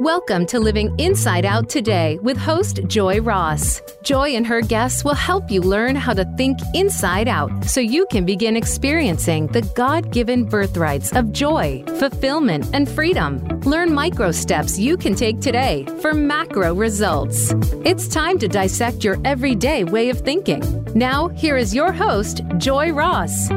[0.00, 3.82] Welcome to Living Inside Out today with host Joi Ross.
[4.02, 8.06] Joi and her guests will help you learn how to think inside out so you
[8.06, 13.46] can begin experiencing the God given birthrights of joy, fulfillment, and freedom.
[13.60, 17.52] Learn micro steps you can take today for macro results.
[17.84, 20.62] It's time to dissect your everyday way of thinking.
[20.94, 23.50] Now, here is your host, Joi Ross.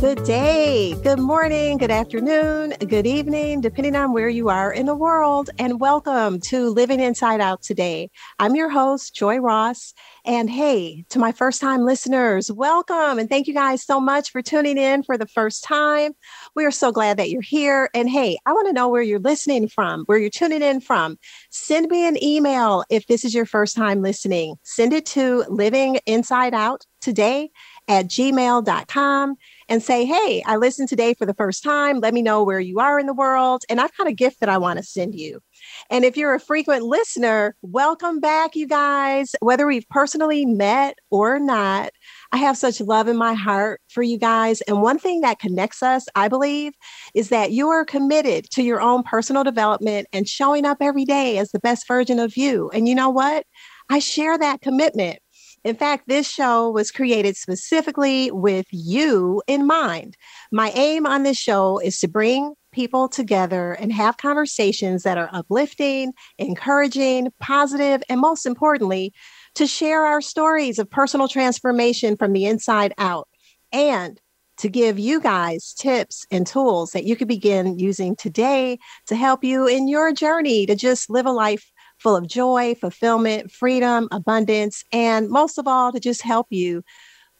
[0.00, 4.94] Good day, good morning, good afternoon, good evening, depending on where you are in the
[4.94, 5.50] world.
[5.58, 8.10] And welcome to Living Inside Out today.
[8.38, 9.92] I'm your host, Joi Ross.
[10.24, 13.18] And hey, to my first time listeners, welcome.
[13.18, 16.12] And thank you guys so much for tuning in for the first time.
[16.56, 17.90] We are so glad that you're here.
[17.92, 21.18] And hey, I want to know where you're listening from, where you're tuning in from.
[21.50, 24.56] Send me an email if this is your first time listening.
[24.62, 27.50] Send it to Living Inside Out today
[27.88, 29.36] at gmail.com
[29.70, 32.00] and say, Hey, I listened today for the first time.
[32.00, 33.62] Let me know where you are in the world.
[33.70, 35.40] And I've got a gift that I want to send you.
[35.88, 39.32] And if you're a frequent listener, welcome back, you guys.
[39.40, 41.92] Whether we've personally met or not,
[42.32, 44.60] I have such love in my heart for you guys.
[44.62, 46.72] And one thing that connects us, I believe,
[47.14, 51.38] is that you are committed to your own personal development and showing up every day
[51.38, 52.70] as the best version of you.
[52.70, 53.46] And you know what?
[53.88, 55.18] I share that commitment.
[55.62, 60.16] In fact, this show was created specifically with you in mind.
[60.50, 65.28] My aim on this show is to bring people together and have conversations that are
[65.32, 69.12] uplifting, encouraging, positive, and most importantly,
[69.56, 73.28] to share our stories of personal transformation from the inside out
[73.72, 74.20] and
[74.58, 79.42] to give you guys tips and tools that you can begin using today to help
[79.42, 81.70] you in your journey to just live a life
[82.00, 86.82] full of joy, fulfillment, freedom, abundance, and most of all, to just help you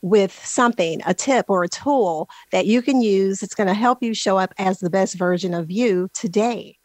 [0.02, 3.42] with something, a tip or a tool that you can use.
[3.42, 6.76] It's going to help you show up as the best version of you today.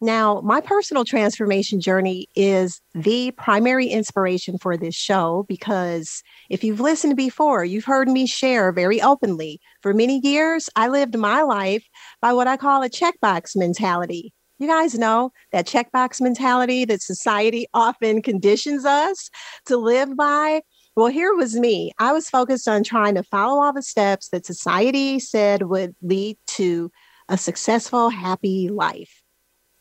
[0.00, 6.78] Now, my personal transformation journey is the primary inspiration for this show because if you've
[6.78, 9.60] listened before, you've heard me share very openly.
[9.82, 11.84] For many years, I lived my life
[12.22, 14.32] by what I call a checkbox mentality.
[14.58, 19.30] You guys know that checkbox mentality that society often conditions us
[19.66, 20.62] to live by.
[20.96, 21.92] Well, here was me.
[22.00, 26.38] I was focused on trying to follow all the steps that society said would lead
[26.48, 26.90] to
[27.28, 29.22] a successful, happy life.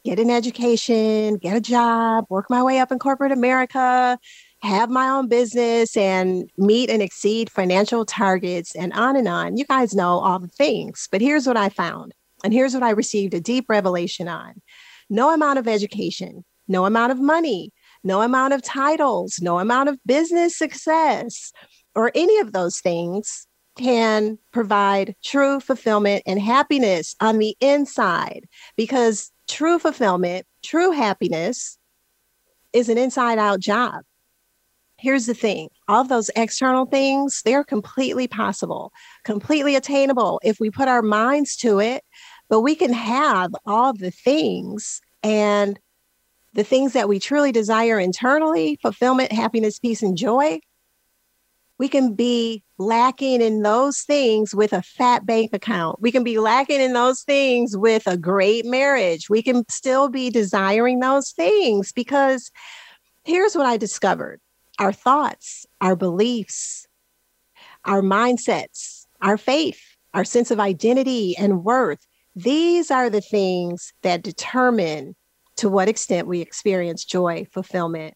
[0.06, 4.20] Get an education, get a job, work my way up in corporate America,
[4.62, 9.58] have my own business, and meet and exceed financial targets, and on and on.
[9.58, 11.08] You guys know all the things.
[11.12, 12.14] But here's what I found
[12.44, 14.62] and here's what I received a deep revelation on
[15.10, 17.72] no amount of education, no amount of money,
[18.04, 21.52] no amount of titles, no amount of business success,
[21.96, 23.48] or any of those things
[23.78, 28.46] can provide true fulfillment and happiness on the inside
[28.76, 31.78] because true fulfillment, true happiness
[32.74, 34.04] is an inside out job.
[35.00, 38.92] Here's the thing all those external things, they're completely possible,
[39.24, 42.04] completely attainable if we put our minds to it.
[42.50, 45.80] But we can have all the things and
[46.54, 50.60] the things that we truly desire internally fulfillment, happiness, peace, and joy.
[51.78, 56.02] We can be lacking in those things with a fat bank account.
[56.02, 59.30] We can be lacking in those things with a great marriage.
[59.30, 62.50] We can still be desiring those things because
[63.24, 64.40] here's what I discovered
[64.80, 66.88] our thoughts, our beliefs,
[67.86, 69.82] our mindsets, our faith,
[70.14, 72.06] our sense of identity and worth.
[72.38, 75.16] These are the things that determine
[75.56, 78.14] to what extent we experience joy, fulfillment,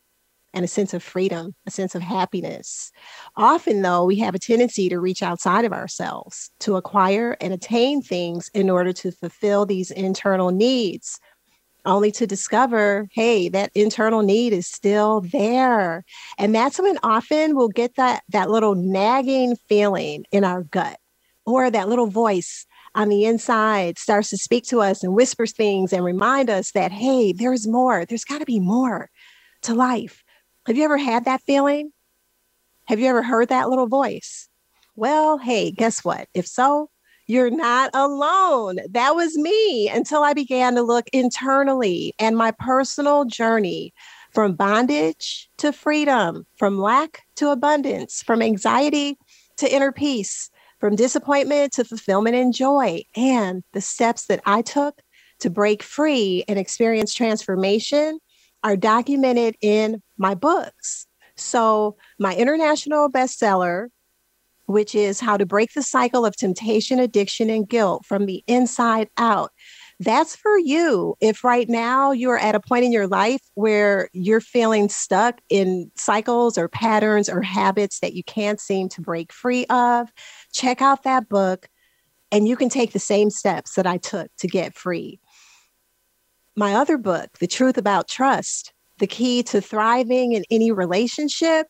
[0.53, 2.91] and a sense of freedom, a sense of happiness.
[3.35, 8.03] Often, though, we have a tendency to reach outside of ourselves to acquire and attain
[8.03, 11.19] things in order to fulfill these internal needs
[11.83, 16.05] only to discover, hey, that internal need is still there.
[16.37, 20.99] And that's when often we'll get that that little nagging feeling in our gut
[21.43, 25.93] or that little voice on the inside starts to speak to us and whispers things
[25.93, 28.05] and remind us that, hey, there's more.
[28.05, 29.09] There's got to be more
[29.63, 30.23] to life.
[30.67, 31.91] Have you ever had that feeling?
[32.85, 34.49] Have you ever heard that little voice?
[34.95, 36.27] Well, hey, guess what?
[36.33, 36.89] If so,
[37.27, 38.79] you're not alone.
[38.89, 43.93] That was me until I began to look internally and my personal journey
[44.31, 49.17] from bondage to freedom, from lack to abundance, from anxiety
[49.57, 50.49] to inner peace,
[50.81, 54.99] from disappointment to fulfillment and joy, and the steps that I took
[55.39, 58.19] to break free and experience transformation
[58.63, 61.05] are documented in my books.
[61.35, 63.87] So, my international bestseller,
[64.65, 69.09] which is How to Break the Cycle of Temptation, Addiction, and Guilt from the Inside
[69.17, 69.51] Out.
[70.01, 71.15] That's for you.
[71.21, 75.91] If right now you're at a point in your life where you're feeling stuck in
[75.95, 80.11] cycles or patterns or habits that you can't seem to break free of,
[80.53, 81.69] check out that book
[82.31, 85.19] and you can take the same steps that I took to get free.
[86.55, 91.67] My other book, The Truth About Trust, The Key to Thriving in Any Relationship,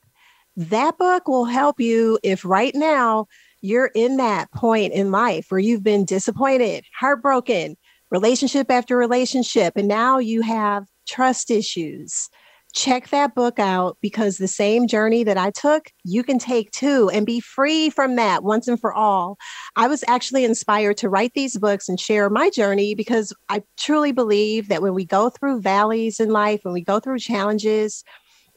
[0.56, 3.28] that book will help you if right now
[3.62, 7.76] you're in that point in life where you've been disappointed, heartbroken,
[8.12, 12.30] relationship after relationship, and now you have trust issues.
[12.74, 17.10] Check that book out because the same journey that I took, you can take too
[17.12, 19.38] and be free from that once and for all.
[19.76, 24.14] I was actually inspired to write these books and share my journey because I truly
[24.14, 28.06] believe that when we go through valleys in life, when we go through challenges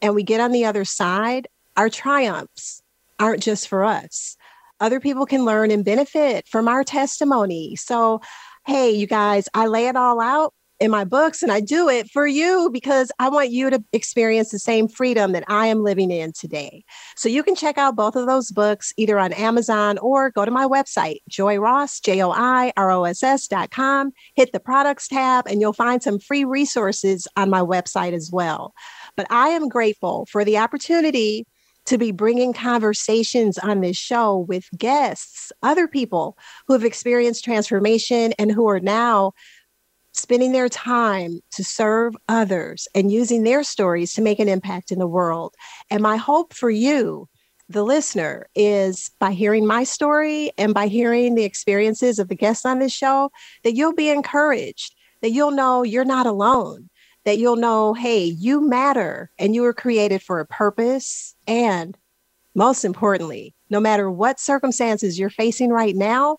[0.00, 2.82] and we get on the other side, our triumphs
[3.18, 4.36] aren't just for us.
[4.80, 7.74] Other people can learn and benefit from our testimony.
[7.74, 8.20] So
[8.66, 12.10] hey, you guys, I lay it all out in my books and I do it
[12.10, 16.10] for you because I want you to experience the same freedom that I am living
[16.10, 16.84] in today.
[17.16, 20.50] So you can check out both of those books either on Amazon or go to
[20.50, 24.12] my website, Joi Ross, J O I R O S S dot com.
[24.34, 28.74] Hit the products tab and you'll find some free resources on my website as well.
[29.16, 31.46] But I am grateful for the opportunity
[31.86, 36.36] to be bringing conversations on this show with guests, other people
[36.66, 39.32] who have experienced transformation and who are now
[40.12, 44.98] spending their time to serve others and using their stories to make an impact in
[44.98, 45.54] the world.
[45.90, 47.28] And my hope for you,
[47.68, 52.64] the listener, is by hearing my story and by hearing the experiences of the guests
[52.64, 53.30] on this show,
[53.64, 56.88] that you'll be encouraged, that you'll know you're not alone
[57.24, 61.34] that you'll know, hey, you matter and you were created for a purpose.
[61.46, 61.96] And
[62.54, 66.38] most importantly, no matter what circumstances you're facing right now,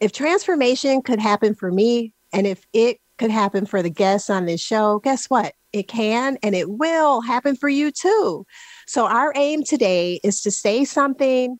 [0.00, 4.46] if transformation could happen for me and if it could happen for the guests on
[4.46, 5.54] this show, guess what?
[5.72, 8.46] It can and it will happen for you too.
[8.86, 11.58] So, our aim today is to say something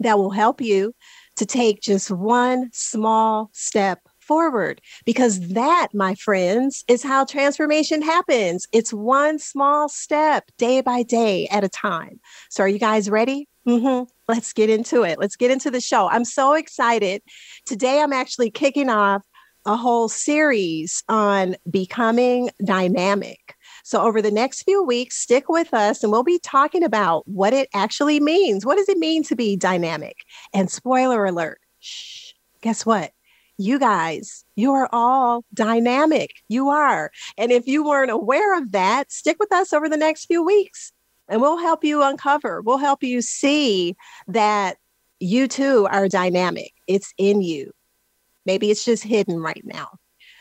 [0.00, 0.94] that will help you
[1.36, 8.66] to take just one small step forward because that, my friends, is how transformation happens.
[8.72, 12.20] It's one small step day by day at a time.
[12.50, 13.48] So, are you guys ready?
[13.66, 14.04] Mm-hmm.
[14.28, 15.18] Let's get into it.
[15.18, 16.08] Let's get into the show.
[16.08, 17.22] I'm so excited.
[17.66, 19.22] Today, I'm actually kicking off
[19.66, 23.54] a whole series on becoming dynamic.
[23.82, 27.52] So, over the next few weeks, stick with us and we'll be talking about what
[27.52, 28.64] it actually means.
[28.64, 30.16] What does it mean to be dynamic?
[30.52, 33.12] And spoiler alert, shh, guess what?
[33.58, 36.30] You guys, you are all dynamic.
[36.48, 37.10] You are.
[37.38, 40.92] And if you weren't aware of that, stick with us over the next few weeks
[41.28, 43.96] and we'll help you uncover, we'll help you see
[44.28, 44.76] that
[45.20, 46.72] you too are dynamic.
[46.86, 47.72] It's in you.
[48.44, 49.88] Maybe it's just hidden right now.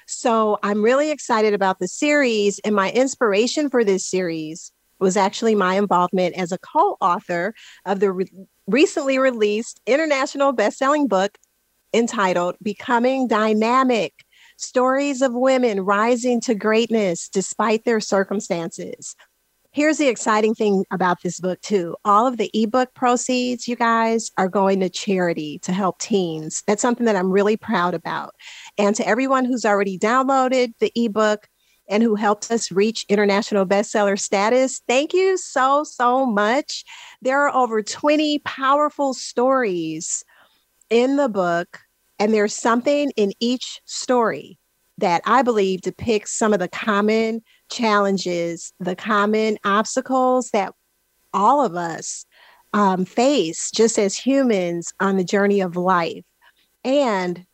[0.07, 2.59] So I'm really excited about the series.
[2.65, 7.53] And my inspiration for this series was actually my involvement as a co author
[7.85, 11.37] of the re- recently released international best-selling book
[11.93, 14.13] entitled Becoming Dynamic
[14.57, 19.15] Stories of Women Rising to Greatness Despite Their Circumstances.
[19.71, 21.95] Here's the exciting thing about this book, too.
[22.05, 26.61] All of the ebook proceeds, you guys, are going to charity to help teens.
[26.67, 28.35] That's something that I'm really proud about.
[28.77, 31.47] And to everyone who's already downloaded the ebook,
[31.89, 34.81] and who helped us reach international bestseller status.
[34.87, 36.83] Thank you so, so much.
[37.21, 40.23] There are over 20 powerful stories
[40.89, 41.79] in the book,
[42.23, 44.57] and there's something in each story
[44.97, 50.71] that I believe depicts some of the common challenges, the common obstacles that
[51.33, 52.23] all of us
[52.71, 56.23] um, face just as humans on the journey of life,
[56.85, 57.45] and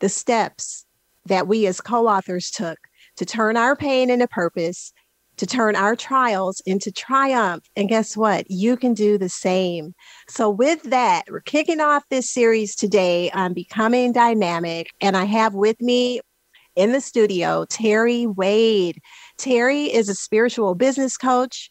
[0.00, 0.84] the steps
[1.24, 2.76] that we as co authors took
[3.16, 4.92] to turn our pain into purpose
[5.40, 7.64] to turn our trials into triumph.
[7.74, 8.50] And guess what?
[8.50, 9.94] You can do the same.
[10.28, 14.90] So, with that, we're kicking off this series today on becoming dynamic.
[15.00, 16.20] And I have with me
[16.76, 18.98] in the studio Terri Wade.
[19.38, 21.70] Terri is a spiritual business coach,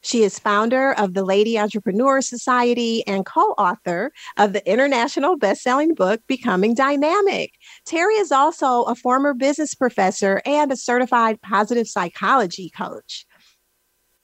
[0.00, 5.62] she is founder of the Lady Entrepreneur Society and co author of the international best
[5.62, 7.52] selling book, Becoming Dynamic.
[7.88, 13.24] Terri is also a former business professor and a certified positive psychology coach.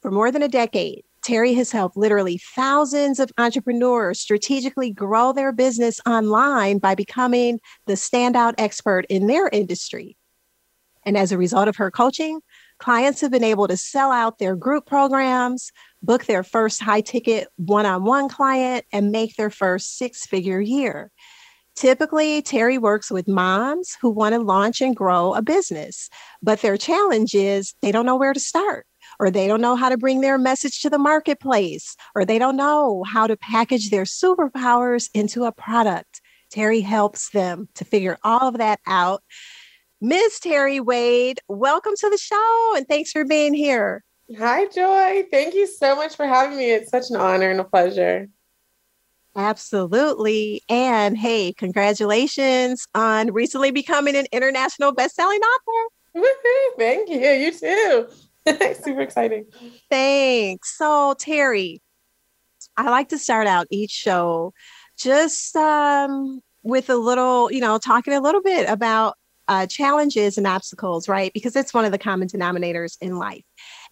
[0.02, 5.50] For more than a decade, Terri has helped literally thousands of entrepreneurs strategically grow their
[5.50, 10.18] business online by becoming the standout expert in their industry.
[11.06, 12.40] And as a result of her coaching,
[12.78, 17.48] clients have been able to sell out their group programs, book their first high ticket
[17.56, 21.10] one on one client, and make their first six figure year.
[21.76, 26.08] Typically, Terri works with moms who want to launch and grow a business,
[26.40, 28.86] but their challenge is they don't know where to start,
[29.18, 32.56] or they don't know how to bring their message to the marketplace, or they don't
[32.56, 36.20] know how to package their superpowers into a product.
[36.52, 39.24] Terri helps them to figure all of that out.
[40.00, 40.38] Ms.
[40.44, 44.04] Terri Wade, welcome to the show and thanks for being here.
[44.38, 45.24] Hi, Joi.
[45.30, 46.70] Thank you so much for having me.
[46.70, 48.28] It's such an honor and a pleasure.
[49.36, 50.62] Absolutely.
[50.68, 56.24] And hey, congratulations on recently becoming an international best-selling author.
[56.78, 57.18] Thank you.
[57.18, 58.08] You too.
[58.82, 59.46] Super exciting.
[59.90, 60.76] Thanks.
[60.78, 61.80] So, Terri,
[62.76, 64.52] I like to start out each show
[64.96, 69.16] just um, with a little, you know, talking a little bit about
[69.48, 71.32] uh, challenges and obstacles, right?
[71.34, 73.44] Because it's one of the common denominators in life.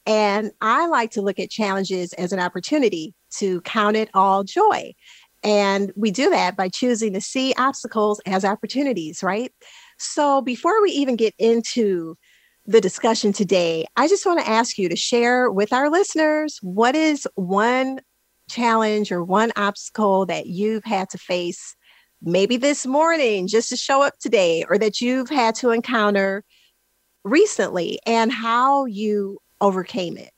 [0.06, 4.94] And I like to look at challenges as an opportunity to count it all joy.
[5.42, 9.52] And we do that by choosing to see obstacles as opportunities, right?
[9.98, 12.16] So before we even get into
[12.66, 16.94] the discussion today, I just want to ask you to share with our listeners what
[16.94, 18.00] is one
[18.48, 21.74] challenge or one obstacle that you've had to face
[22.22, 26.44] maybe this morning just to show up today or that you've had to encounter
[27.24, 30.30] recently and how you overcame it.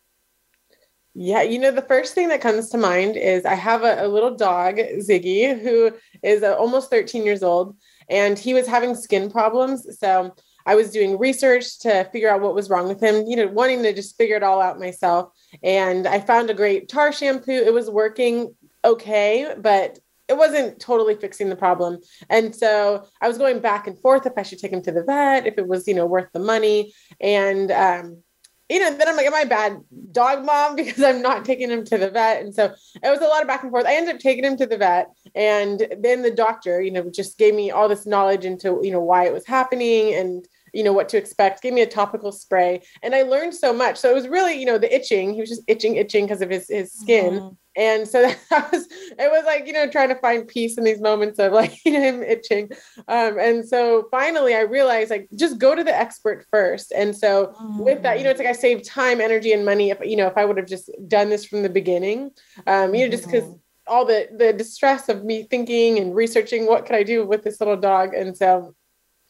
[1.14, 4.09] Yeah, you know, the first thing that comes to mind is I have a, a
[4.09, 5.92] little dog, Ziggy, who
[6.23, 7.76] is uh, almost 13 years old,
[8.09, 9.87] and he was having skin problems.
[10.00, 10.35] So
[10.66, 13.83] I was doing research to figure out what was wrong with him, you know, wanting
[13.85, 15.30] to just figure it all out myself.
[15.62, 17.52] And I found a great tar shampoo.
[17.52, 18.54] It was working
[18.85, 21.99] okay, but it wasn't totally fixing the problem.
[22.30, 25.04] And so I was going back and forth if I should take him to the
[25.04, 26.94] vet, if it was, you know, worth the money.
[27.21, 28.23] And um,
[28.68, 29.80] you know, then I'm like, am I a bad
[30.12, 30.76] dog mom?
[30.85, 32.42] Because I'm not taking him to the vet?
[32.42, 33.87] And so it was a lot of back and forth.
[33.87, 37.38] I ended up taking him to the vet, and then the doctor, you know, just
[37.38, 40.92] gave me all this knowledge into, you know, why it was happening and you know
[40.92, 41.62] what to expect.
[41.62, 42.83] Gave me a topical spray.
[43.02, 43.97] And i learned so much.
[43.97, 45.33] So it was really you know the itching.
[45.33, 47.35] He was just itching itching because of his his skin.
[47.35, 47.54] Mm-hmm.
[47.76, 51.00] And so that was it was like you know trying to find peace in these
[51.00, 52.71] moments of like you know him itching
[53.09, 57.47] um, and so finally i realized like just go to the expert first and so
[57.61, 57.78] mm-hmm.
[57.81, 60.26] with that you know it's like i saved time energy and money if you know
[60.26, 62.31] if i would have just done this from the beginning
[62.66, 63.93] um, you know just because mm-hmm.
[63.93, 67.61] all the the distress of me thinking and researching what could i do with this
[67.61, 68.75] little dog and so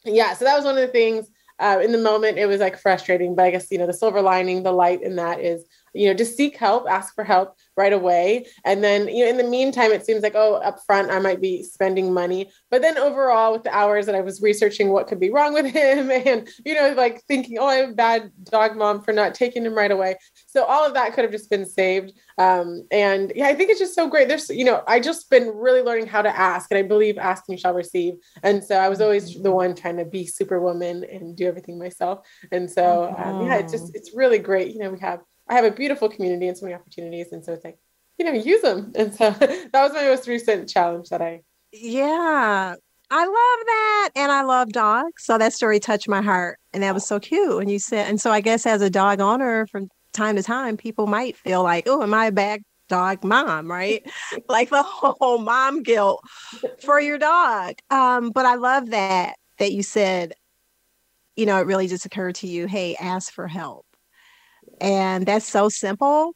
[0.03, 2.77] yeah so that was one of the things uh, in the moment it was like
[2.77, 5.63] frustrating but i guess you know the silver lining the light in that is
[5.95, 8.45] you know just seek help ask for help right away.
[8.63, 11.41] And then you know in the meantime it seems like oh up front i might
[11.41, 12.49] be spending money.
[12.69, 15.65] But then overall with the hours that i was researching what could be wrong with
[15.73, 19.65] him and you know like thinking oh i'm a bad dog mom for not taking
[19.65, 20.15] him right away.
[20.47, 22.13] So all of that could have just been saved.
[22.37, 24.27] Um, and yeah i think it's just so great.
[24.27, 27.43] There's you know i just been really learning how to ask and i believe ask
[27.47, 28.15] and you shall receive.
[28.43, 32.27] And so i was always the one trying to be superwoman and do everything myself.
[32.51, 34.73] And so um, yeah it's just it's really great.
[34.73, 37.31] You know we have I have a beautiful community and so many opportunities.
[37.31, 37.77] And so it's like,
[38.17, 38.93] you know, use them.
[38.97, 41.41] And so that was my most recent challenge that I.
[41.71, 42.75] Yeah.
[43.11, 44.09] I love that.
[44.15, 45.23] And I love dogs.
[45.23, 46.57] So that story touched my heart.
[46.73, 47.61] And that was so cute.
[47.61, 50.77] And you said, and so I guess as a dog owner from time to time,
[50.77, 54.03] people might feel like, oh, am I a bad dog mom, right?
[54.49, 56.21] like the whole mom guilt
[56.79, 57.75] for your dog.
[57.91, 60.33] Um, but I love that, that you said,
[61.35, 63.84] you know, it really just occurred to you, hey, ask for help
[64.79, 66.35] and that's so simple,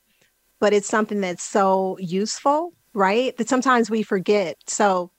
[0.60, 3.36] but it's something that's so useful, right?
[3.38, 4.56] That sometimes we forget.
[4.68, 5.12] So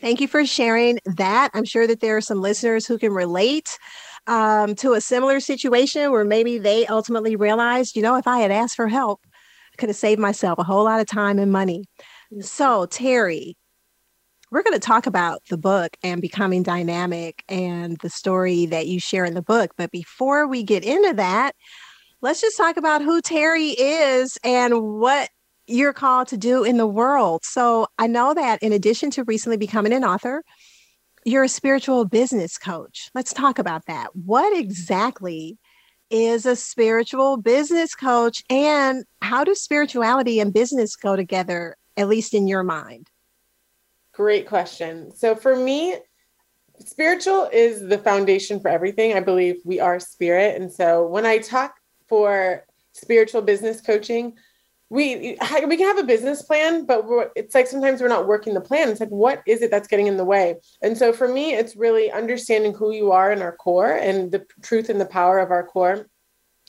[0.00, 1.50] thank you for sharing that.
[1.54, 3.78] I'm sure that there are some listeners who can relate
[4.26, 8.50] um, to a similar situation where maybe they ultimately realized, you know, if I had
[8.50, 9.20] asked for help,
[9.72, 11.84] I could have saved myself a whole lot of time and money.
[12.40, 13.54] So, Terri,
[14.50, 19.00] we're going to talk about the book and becoming dynamic and the story that you
[19.00, 19.72] share in the book.
[19.76, 21.54] But before we get into that,
[22.22, 25.28] let's just talk about who Terri is and what
[25.66, 27.44] you're called to do in the world.
[27.44, 30.42] So I know that in addition to recently becoming an author,
[31.24, 33.10] you're a spiritual business coach.
[33.14, 34.14] Let's talk about that.
[34.14, 35.58] What exactly
[36.08, 42.32] is a spiritual business coach and how do spirituality and business go together, at least
[42.32, 43.10] in your mind?
[44.12, 45.12] Great question.
[45.14, 45.96] So for me,
[46.78, 49.14] spiritual is the foundation for everything.
[49.14, 50.60] I believe we are spirit.
[50.60, 51.75] And so when I talk
[52.08, 54.34] for spiritual business coaching
[54.88, 55.36] we
[55.66, 58.88] we can have a business plan but it's like sometimes we're not working the plan.
[58.88, 60.56] It's like what is it that's getting in the way?
[60.80, 64.46] And so for me it's really understanding who you are in our core and the
[64.62, 66.08] truth and the power of our core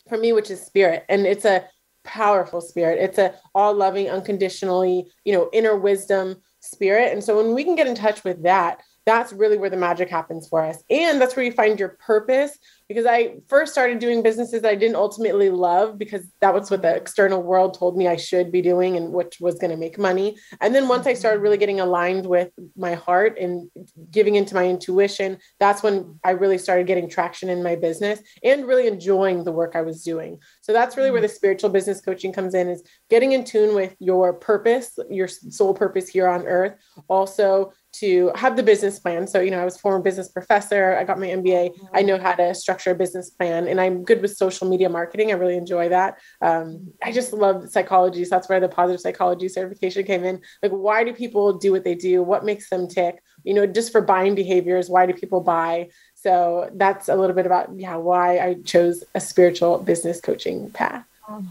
[0.10, 1.06] for me which is spirit.
[1.10, 1.66] And it's a
[2.04, 3.00] powerful spirit.
[3.00, 7.14] It's a all loving unconditionally you know inner wisdom spirit.
[7.14, 10.10] And so when we can get in touch with that that's really where the magic
[10.10, 10.84] happens for us.
[10.90, 14.76] And that's where you find your purpose because I first started doing businesses that I
[14.76, 18.62] didn't ultimately love because that was what the external world told me I should be
[18.62, 20.38] doing and which was going to make money.
[20.62, 21.20] And then once I mm-hmm.
[21.20, 23.70] started really getting aligned with my heart and
[24.10, 28.66] giving into my intuition, that's when I really started getting traction in my business and
[28.66, 30.40] really enjoying the work I was doing.
[30.62, 31.28] So that's really where mm-hmm.
[31.28, 35.74] the spiritual business coaching comes in is getting in tune with your purpose, your sole
[35.74, 36.76] purpose here on earth.
[37.10, 39.26] Also to have the business plan.
[39.26, 40.96] So, you know, I was former business professor.
[40.96, 41.72] I got my MBA.
[41.94, 42.08] I mm-hmm.
[42.08, 45.32] know how to structure a business plan, and I'm good with social media marketing.
[45.32, 46.20] I really enjoy that.
[46.42, 48.24] Um, I just love psychology.
[48.26, 50.42] So that's where the positive psychology certification came in.
[50.62, 52.22] Like, why do people do what they do?
[52.22, 53.24] What makes them tick?
[53.44, 55.90] You know, just for buying behaviors, why do people buy?
[56.14, 61.06] So that's a little bit about yeah why I chose a spiritual business coaching path.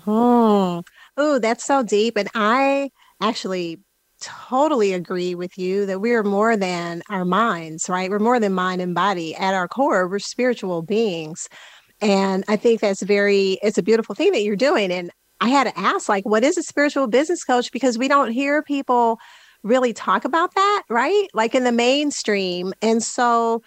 [0.07, 0.83] Oh,
[1.17, 2.91] oh, that's so deep, and I
[3.21, 3.81] actually
[4.27, 8.11] totally agree with you that we are more than our minds, right?
[8.11, 9.35] We're more than mind and body.
[9.37, 11.49] At our core, we're spiritual beings.
[12.01, 14.91] And I think that's very, it's a beautiful thing that you're doing.
[14.91, 17.71] And I had to ask, like, what is a spiritual business coach?
[17.71, 19.19] Because we don't hear people
[19.63, 21.29] really talk about that, right?
[21.33, 22.73] Like in the mainstream.
[22.83, 23.63] And so,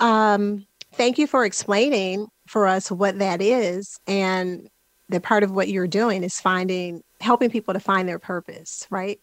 [0.00, 3.98] um, thank you for explaining for us what that is.
[4.06, 4.68] And
[5.08, 9.20] the part of what you're doing is finding, helping people to find their purpose, right?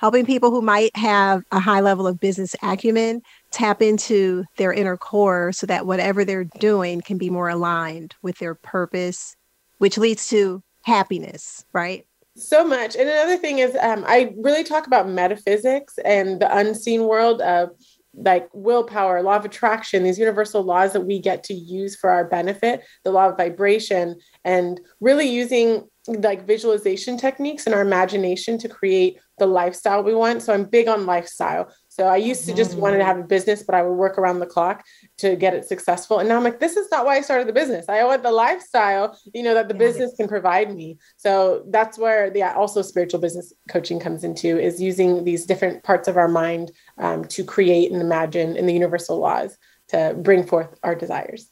[0.00, 4.96] Helping people who might have a high level of business acumen tap into their inner
[4.96, 9.36] core so that whatever they're doing can be more aligned with their purpose,
[9.76, 12.06] which leads to happiness, right?
[12.34, 12.96] So much.
[12.96, 17.68] And another thing is, um, I really talk about metaphysics and the unseen world of
[18.14, 22.24] like willpower, law of attraction, these universal laws that we get to use for our
[22.24, 28.68] benefit, the law of vibration, and really using like visualization techniques and our imagination to
[28.68, 30.42] create the lifestyle we want.
[30.42, 31.72] So I'm big on lifestyle.
[31.90, 34.38] So I used to just wanted to have a business, but I would work around
[34.38, 34.84] the clock
[35.18, 36.20] to get it successful.
[36.20, 37.88] And now I'm like, this is not why I started the business.
[37.88, 40.98] I want the lifestyle, you know, that the business can provide me.
[41.16, 46.06] So that's where the also spiritual business coaching comes into is using these different parts
[46.06, 50.78] of our mind um, to create and imagine in the universal laws to bring forth
[50.84, 51.50] our desires.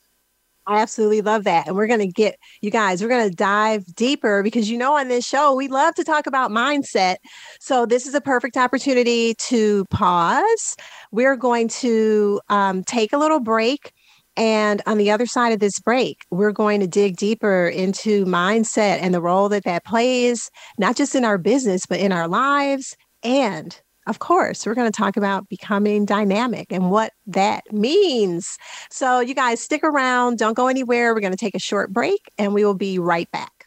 [0.68, 1.66] I absolutely love that.
[1.66, 4.96] And we're going to get you guys, we're going to dive deeper because you know,
[4.96, 7.16] on this show, we love to talk about mindset.
[7.59, 10.76] So, this is a perfect opportunity to pause.
[11.11, 13.92] We're going to um, take a little break.
[14.37, 18.98] And on the other side of this break, we're going to dig deeper into mindset
[19.00, 22.94] and the role that that plays, not just in our business, but in our lives
[23.24, 28.59] and of course, we're going to talk about becoming dynamic and what that means.
[28.90, 31.14] So, you guys stick around, don't go anywhere.
[31.14, 33.66] We're going to take a short break and we will be right back.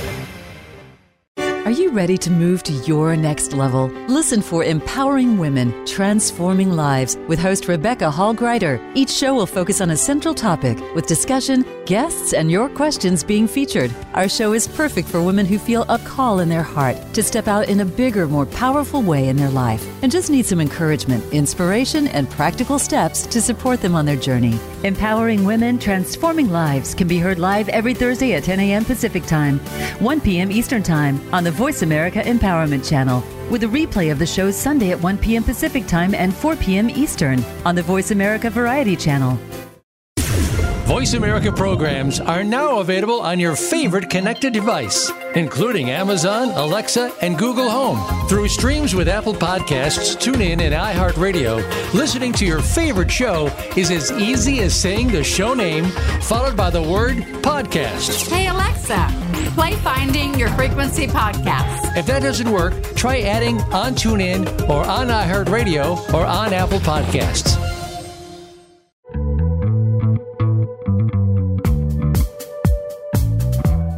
[1.63, 3.85] Are you ready to move to your next level?
[4.07, 8.81] Listen for Empowering Women, Transforming Lives with host Rebecca Hall Gruyter.
[8.95, 13.47] Each show will focus on a central topic with discussion, guests, and your questions being
[13.47, 13.93] featured.
[14.15, 17.47] Our show is perfect for women who feel a call in their heart to step
[17.47, 21.23] out in a bigger, more powerful way in their life and just need some encouragement,
[21.31, 24.59] inspiration, and practical steps to support them on their journey.
[24.83, 28.83] Empowering Women, Transforming Lives can be heard live every Thursday at 10 a.m.
[28.83, 29.59] Pacific Time,
[29.99, 30.51] 1 p.m.
[30.51, 34.91] Eastern Time on the Voice America Empowerment Channel, with a replay of the show Sunday
[34.91, 35.43] at 1 p.m.
[35.43, 36.89] Pacific Time and 4 p.m.
[36.89, 39.37] Eastern on the Voice America Variety Channel.
[40.91, 47.37] Voice America programs are now available on your favorite connected device, including Amazon, Alexa, and
[47.37, 48.27] Google Home.
[48.27, 54.11] Through streams with Apple Podcasts, TuneIn, and iHeartRadio, listening to your favorite show is as
[54.11, 55.85] easy as saying the show name
[56.21, 58.29] followed by the word podcast.
[58.29, 59.07] Hey, Alexa,
[59.49, 61.97] play Finding Your Frequency podcast.
[61.97, 67.57] If that doesn't work, try adding on TuneIn or on iHeartRadio or on Apple Podcasts.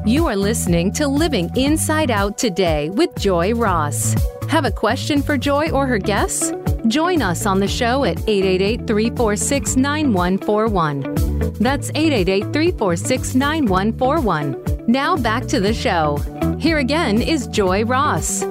[0.05, 4.15] You are listening to Living Inside Out today with Joi Ross.
[4.49, 6.51] Have a question for Joi or her guests?
[6.87, 11.53] Join us on the show at 888 346 9141.
[11.53, 14.62] That's 888 346 9141.
[14.87, 16.17] Now back to the show.
[16.59, 18.43] Here again is Joi Ross.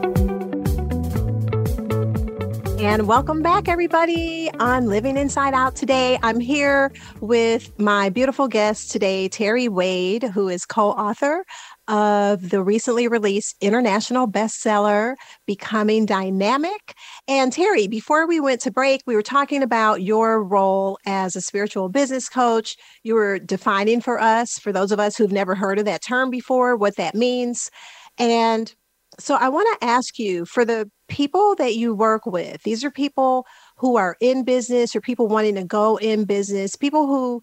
[2.81, 6.19] And welcome back, everybody, on Living Inside Out today.
[6.23, 6.91] I'm here
[7.21, 11.45] with my beautiful guest today, Terri Wade, who is co author
[11.87, 15.17] of the recently released international bestseller,
[15.47, 16.95] Becoming Dynamic.
[17.29, 21.41] And Terri, before we went to break, we were talking about your role as a
[21.41, 22.77] spiritual business coach.
[23.05, 26.31] You were defining for us, for those of us who've never heard of that term
[26.31, 27.71] before, what that means.
[28.19, 28.75] And
[29.21, 32.91] so I want to ask you for the people that you work with, these are
[32.91, 37.41] people who are in business or people wanting to go in business, people who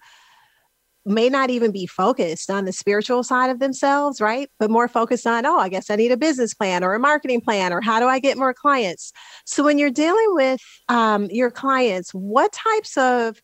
[1.09, 4.49] may not even be focused on the spiritual side of themselves, right?
[4.59, 7.41] But more focused on, oh, I guess I need a business plan or a marketing
[7.41, 9.11] plan or how do I get more clients?
[9.45, 13.41] So when you're dealing with um, your clients, what types of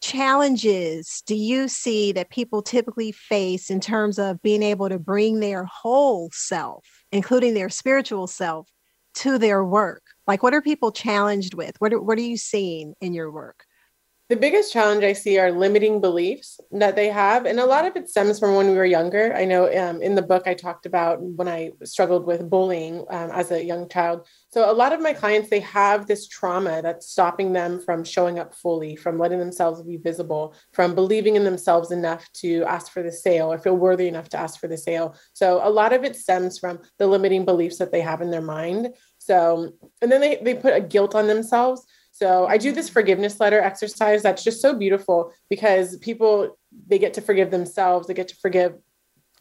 [0.00, 5.40] challenges do you see that people typically face in terms of being able to bring
[5.40, 8.68] their whole self, including their spiritual self,
[9.14, 10.02] to their work?
[10.26, 11.74] Like, what are people challenged with?
[11.80, 13.64] What are, what are you seeing in your work?
[14.28, 17.46] The biggest challenge I see are limiting beliefs that they have.
[17.46, 19.34] And a lot of it stems from when we were younger.
[19.34, 23.30] I know um, in the book I talked about when I struggled with bullying um,
[23.30, 24.26] as a young child.
[24.50, 28.38] So a lot of my clients, they have this trauma that's stopping them from showing
[28.38, 33.02] up fully, from letting themselves be visible, from believing in themselves enough to ask for
[33.02, 35.16] the sale or feel worthy enough to ask for the sale.
[35.32, 38.42] So a lot of it stems from the limiting beliefs that they have in their
[38.42, 38.90] mind.
[39.16, 41.86] So, and then they, they put a guilt on themselves
[42.18, 47.14] so I do this forgiveness letter exercise that's just so beautiful because people they get
[47.14, 48.74] to forgive themselves, they get to forgive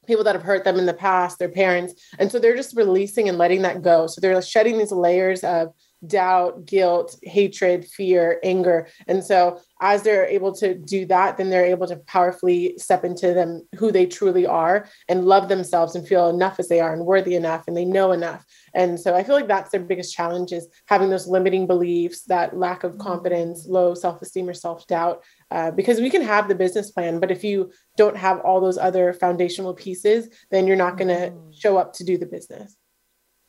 [0.06, 1.96] people that have hurt them in the past, their parents.
[2.20, 4.06] And so they're just releasing and letting that go.
[4.06, 5.74] So they're shedding these layers of
[6.06, 8.88] doubt, guilt, hatred, fear, anger.
[9.08, 13.34] And so as they're able to do that, then they're able to powerfully step into
[13.34, 17.06] them who they truly are and love themselves and feel enough as they are and
[17.06, 18.46] worthy enough and they know enough.
[18.74, 22.58] And so I feel like that's their biggest challenge is having those limiting beliefs, that
[22.58, 25.24] lack of confidence, low self-esteem or self-doubt.
[25.50, 28.78] Uh, because we can have the business plan, but if you don't have all those
[28.78, 31.54] other foundational pieces, then you're not going to mm.
[31.58, 32.76] show up to do the business.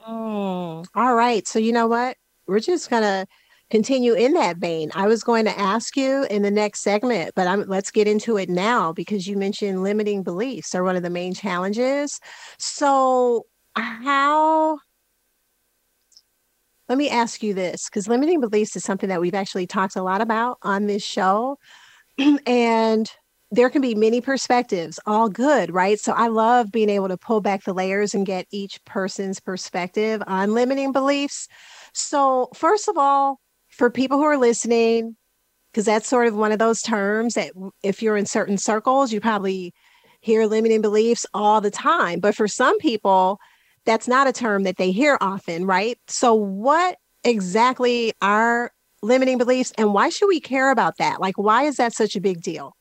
[0.07, 1.47] Oh, all right.
[1.47, 2.17] So you know what?
[2.49, 3.27] we're just going to
[3.71, 4.91] continue in that vein.
[4.95, 8.39] I was going to ask you in the next segment, but I'm, let's get into
[8.39, 12.19] it now because you mentioned limiting beliefs are one of the main challenges.
[12.59, 14.79] So, how?
[16.89, 20.03] Let me ask you this because limiting beliefs is something that we've actually talked a
[20.03, 21.59] lot about on this show.
[22.47, 23.11] and
[23.51, 25.99] there can be many perspectives, all good, right?
[25.99, 30.23] So I love being able to pull back the layers and get each person's perspective
[30.27, 31.49] on limiting beliefs.
[31.95, 35.17] So, first of all, for people who are listening,
[35.73, 39.21] because that's sort of one of those terms that if you're in certain circles, you
[39.21, 39.73] probably
[40.21, 42.21] hear limiting beliefs all the time.
[42.21, 43.39] But for some people,
[43.89, 45.99] that's not a term that they hear often, right?
[46.09, 48.71] So, what exactly are
[49.03, 51.23] limiting beliefs and why should we care about that?
[51.23, 52.77] Like, why is that such a big deal?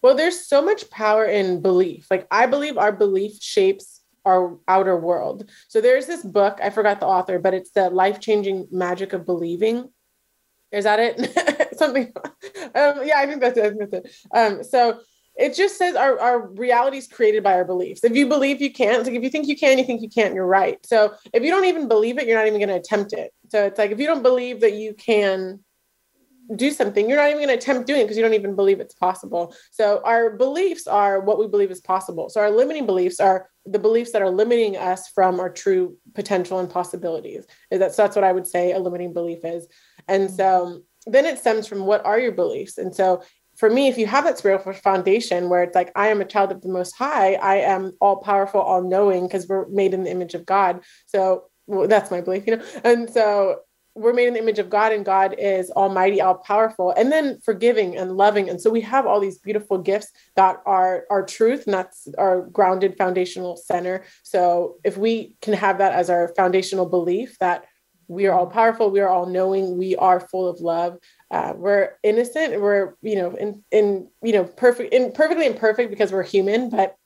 [0.00, 2.06] Well, there's so much power in belief.
[2.10, 5.50] Like, I believe our belief shapes our outer world.
[5.68, 9.26] So there's this book, I forgot the author, but it's the life changing magic of
[9.26, 9.90] believing.
[10.70, 11.76] Is that it?
[11.78, 12.12] Something.
[12.74, 13.74] Um, yeah, I think that's it.
[13.78, 14.16] That's it.
[14.34, 15.00] Um, so
[15.36, 18.04] it just says our, our reality is created by our beliefs.
[18.04, 20.34] If you believe you can't, like if you think you can, you think you can't,
[20.34, 20.78] you're right.
[20.84, 23.32] So if you don't even believe it, you're not even going to attempt it.
[23.48, 25.60] So it's like if you don't believe that you can
[26.56, 28.80] do something, you're not even going to attempt doing it because you don't even believe
[28.80, 29.54] it's possible.
[29.70, 32.28] So our beliefs are what we believe is possible.
[32.28, 36.58] So our limiting beliefs are the beliefs that are limiting us from our true potential
[36.58, 37.46] and possibilities.
[37.70, 39.66] Is that so that's what I would say a limiting belief is.
[40.08, 40.36] And mm.
[40.36, 42.78] so then it stems from what are your beliefs?
[42.78, 43.22] And so
[43.62, 46.50] for me, if you have that spiritual foundation where it's like, I am a child
[46.50, 50.10] of the most high, I am all powerful, all knowing, because we're made in the
[50.10, 50.80] image of God.
[51.06, 52.64] So well, that's my belief, you know.
[52.82, 53.60] And so
[53.94, 57.38] we're made in the image of God and God is almighty, all powerful, and then
[57.44, 58.50] forgiving and loving.
[58.50, 62.42] And so we have all these beautiful gifts that are our truth, and that's our
[62.42, 64.04] grounded foundational center.
[64.24, 67.66] So if we can have that as our foundational belief that
[68.12, 70.98] we are all powerful, we are all knowing, we are full of love,
[71.30, 76.12] uh, we're innocent, we're you know in in you know perfect, in perfectly imperfect because
[76.12, 76.96] we're human, but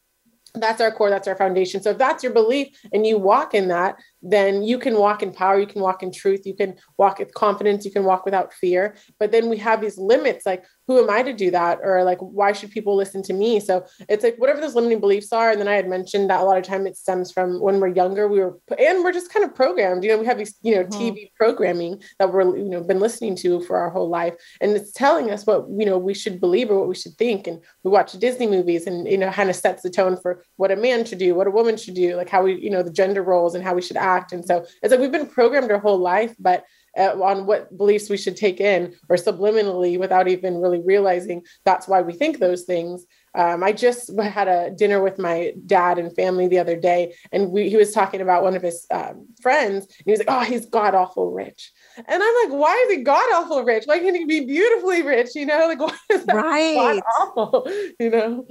[0.54, 1.82] that's our core that's our foundation.
[1.82, 5.32] So if that's your belief and you walk in that then you can walk in
[5.32, 8.52] power you can walk in truth you can walk with confidence you can walk without
[8.54, 8.96] fear.
[9.18, 11.78] But then we have these limits like who am i to do that?
[11.82, 13.60] Or like why should people listen to me?
[13.60, 16.44] So it's like whatever those limiting beliefs are and then i had mentioned that a
[16.44, 19.44] lot of time it stems from when we're younger we were and we're just kind
[19.44, 20.04] of programmed.
[20.04, 21.00] You know we have these you know mm-hmm.
[21.00, 24.92] tv programming that we're you know been listening to for our whole life and it's
[24.92, 27.90] telling us what you know we should believe or what we should think and we
[27.90, 31.04] watch disney movies and you know kind of sets the tone for what a man
[31.04, 33.54] should do what a woman should do like how we you know the gender roles
[33.54, 36.34] and how we should act and so it's like we've been programmed our whole life
[36.38, 36.64] but
[36.96, 42.00] on what beliefs we should take in or subliminally without even really realizing that's why
[42.00, 43.06] we think those things
[43.36, 47.52] um, I just had a dinner with my dad and family the other day, and
[47.52, 49.84] we, he was talking about one of his um, friends.
[49.84, 53.02] And he was like, "Oh, he's god awful rich," and I'm like, "Why is he
[53.02, 53.84] god awful rich?
[53.84, 55.34] Why can't he be beautifully rich?
[55.34, 56.74] You know, like why is that right.
[56.74, 57.70] god awful?
[58.00, 58.46] You know."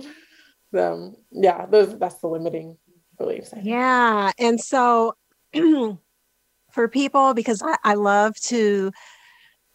[0.71, 2.77] So yeah, those that's the limiting
[3.17, 3.53] beliefs.
[3.63, 5.15] Yeah, and so
[6.75, 8.91] for people, because I, I love to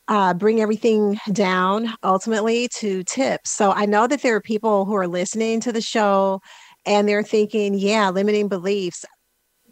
[0.06, 3.50] uh, bring everything down ultimately to tips.
[3.50, 6.40] So I know that there are people who are listening to the show
[6.84, 9.04] and they're thinking, yeah, limiting beliefs.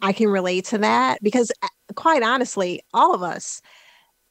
[0.01, 3.61] I can relate to that because, uh, quite honestly, all of us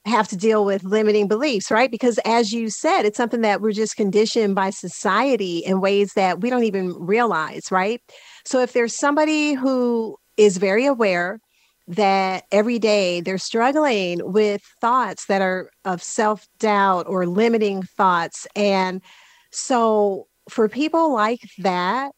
[0.06, 1.90] have to deal with limiting beliefs, right?
[1.90, 6.40] Because, as you said, it's something that we're just conditioned by society in ways that
[6.40, 8.00] we don't even realize, right?
[8.46, 11.40] So, if there's somebody who is very aware
[11.88, 18.46] that every day they're struggling with thoughts that are of self doubt or limiting thoughts.
[18.54, 19.02] And
[19.50, 22.12] so, for people like that,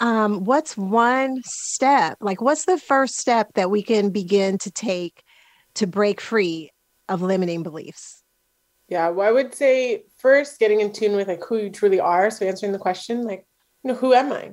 [0.00, 2.16] um, what's one step?
[2.20, 5.22] Like, what's the first step that we can begin to take
[5.74, 6.70] to break free
[7.08, 8.22] of limiting beliefs?
[8.88, 12.30] Yeah, well, I would say first getting in tune with like who you truly are.
[12.30, 13.46] So answering the question, like,
[13.84, 14.52] you know, who am I?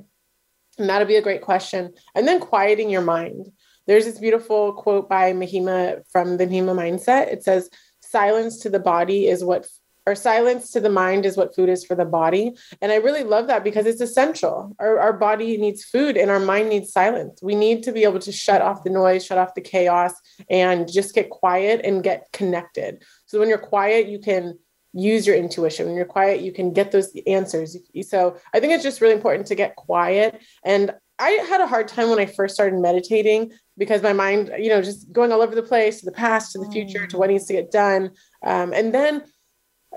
[0.78, 1.94] And that'll be a great question.
[2.14, 3.52] And then quieting your mind.
[3.88, 7.32] There's this beautiful quote by Mahima from the Mahima Mindset.
[7.32, 7.70] It says,
[8.02, 9.68] Silence to the body is what,
[10.06, 12.54] or silence to the mind is what food is for the body.
[12.82, 14.76] And I really love that because it's essential.
[14.80, 17.42] Our, our body needs food and our mind needs silence.
[17.42, 20.14] We need to be able to shut off the noise, shut off the chaos,
[20.50, 23.04] and just get quiet and get connected.
[23.26, 24.58] So when you're quiet, you can
[24.94, 25.86] use your intuition.
[25.88, 27.78] When you're quiet, you can get those answers.
[28.04, 30.42] So I think it's just really important to get quiet.
[30.64, 34.70] And I had a hard time when I first started meditating because my mind, you
[34.70, 37.30] know, just going all over the place to the past, to the future, to what
[37.30, 38.12] needs to get done.
[38.44, 39.24] Um, and then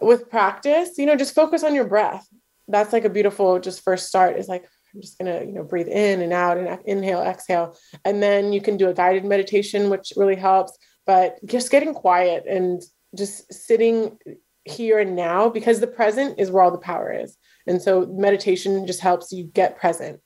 [0.00, 2.26] with practice, you know, just focus on your breath.
[2.68, 4.64] That's like a beautiful just first start is like,
[4.94, 7.76] I'm just gonna, you know, breathe in and out and inhale, exhale.
[8.04, 10.76] And then you can do a guided meditation, which really helps.
[11.06, 12.82] But just getting quiet and
[13.16, 14.18] just sitting
[14.64, 17.36] here and now because the present is where all the power is.
[17.66, 20.20] And so meditation just helps you get present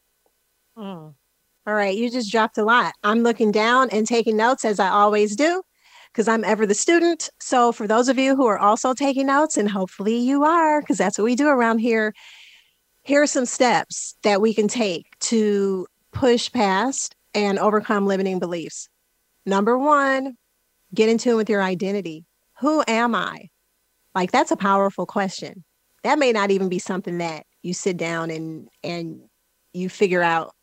[0.76, 1.14] Mm.
[1.66, 2.92] All right, you just dropped a lot.
[3.02, 5.62] I'm looking down and taking notes as I always do
[6.12, 7.30] because I'm ever the student.
[7.40, 10.98] So, for those of you who are also taking notes, and hopefully you are, because
[10.98, 12.12] that's what we do around here,
[13.02, 18.88] here are some steps that we can take to push past and overcome limiting beliefs.
[19.46, 20.36] Number one,
[20.94, 22.26] get in tune with your identity.
[22.60, 23.48] Who am I?
[24.14, 25.64] Like, that's a powerful question.
[26.02, 29.22] That may not even be something that you sit down and and
[29.72, 30.53] you figure out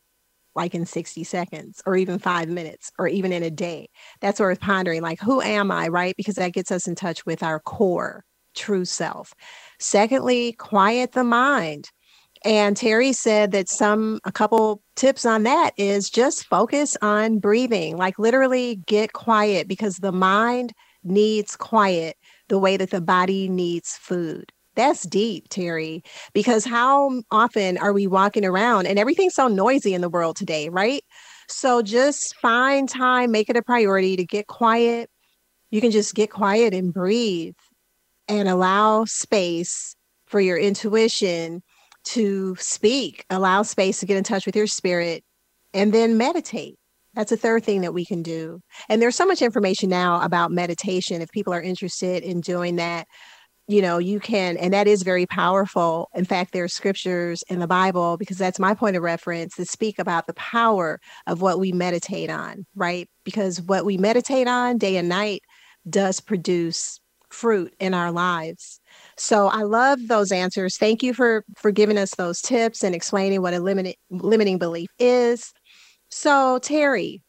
[0.55, 3.89] like in 60 seconds or even five minutes or even in a day.
[4.19, 6.15] That's worth pondering like, who am I, right?
[6.17, 8.23] Because that gets us in touch with our core
[8.55, 9.33] true self.
[9.79, 11.89] Secondly, quiet the mind.
[12.43, 17.97] And Terri said that some, a couple tips on that is just focus on breathing,
[17.97, 22.17] like literally get quiet because the mind needs quiet
[22.49, 24.51] the way that the body needs food.
[24.81, 30.01] That's deep, Terri, because how often are we walking around and everything's so noisy in
[30.01, 31.03] the world today, right?
[31.47, 35.07] So just find time, make it a priority to get quiet.
[35.69, 37.53] You can just get quiet and breathe
[38.27, 41.61] and allow space for your intuition
[42.05, 45.23] to speak, allow space to get in touch with your spirit,
[45.75, 46.79] and then meditate.
[47.13, 48.61] That's a third thing that we can do.
[48.89, 53.05] And there's so much information now about meditation if people are interested in doing that
[53.67, 56.09] you know, you can, and that is very powerful.
[56.13, 59.69] In fact, there are scriptures in the Bible, because that's my point of reference, that
[59.69, 63.09] speak about the power of what we meditate on, right?
[63.23, 65.41] Because what we meditate on day and night
[65.89, 68.81] does produce fruit in our lives.
[69.15, 70.77] So I love those answers.
[70.77, 74.89] Thank you for for giving us those tips and explaining what a limiting limiting belief
[74.99, 75.53] is.
[76.09, 77.21] So Terri,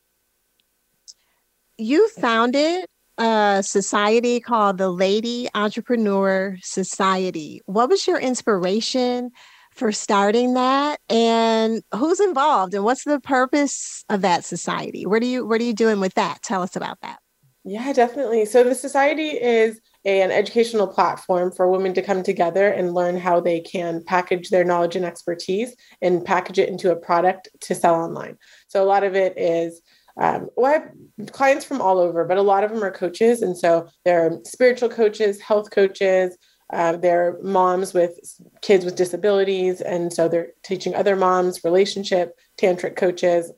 [1.79, 2.85] you founded
[3.19, 7.61] a society called the Lady Entrepreneur Society.
[7.67, 9.31] What was your inspiration
[9.73, 15.07] for starting that and who's involved and what's the purpose of that society?
[15.07, 16.43] What are you what are you doing with that?
[16.43, 17.19] Tell us about that.
[17.65, 18.45] Yeah, definitely.
[18.45, 23.17] So the society is a, an educational platform for women to come together and learn
[23.17, 27.75] how they can package their knowledge and expertise and package it into a product to
[27.77, 28.37] sell online.
[28.67, 29.81] So a lot of it is
[30.21, 30.85] um, well,
[31.31, 33.43] clients from all over, but a lot of them are coaches.
[33.43, 36.37] And so they're spiritual coaches, health coaches,
[36.73, 38.19] uh, they're moms with
[38.63, 39.81] kids with disabilities.
[39.81, 43.53] And so they're teaching other moms, relationship, tantric coaches.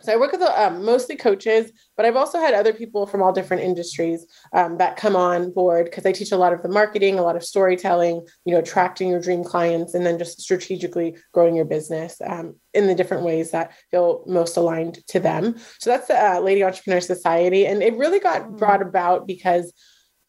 [0.00, 3.32] So I work with um, mostly coaches, but I've also had other people from all
[3.32, 7.18] different industries um, that come on board because I teach a lot of the marketing,
[7.18, 11.56] a lot of storytelling, you know, attracting your dream clients, and then just strategically growing
[11.56, 15.56] your business um, in the different ways that feel most aligned to them.
[15.80, 18.58] So that's the uh, Lady Entrepreneur Society, and it really got mm.
[18.58, 19.72] brought about because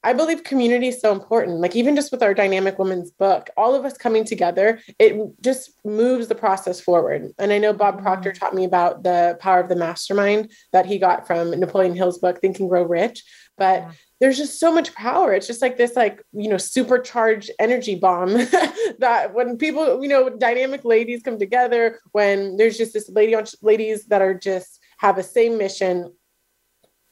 [0.04, 1.60] I believe community is so important.
[1.60, 5.72] Like even just with our dynamic women's book, all of us coming together, it just
[5.84, 7.32] moves the process forward.
[7.40, 8.04] And I know Bob mm-hmm.
[8.04, 12.20] Proctor taught me about the power of the mastermind that he got from Napoleon Hill's
[12.20, 13.24] book Think and Grow Rich,
[13.58, 13.92] but yeah.
[14.20, 15.34] there's just so much power.
[15.34, 18.34] It's just like this like, you know, supercharged energy bomb
[19.00, 23.46] that when people, you know, dynamic ladies come together, when there's just this lady on
[23.62, 26.12] ladies that are just have a same mission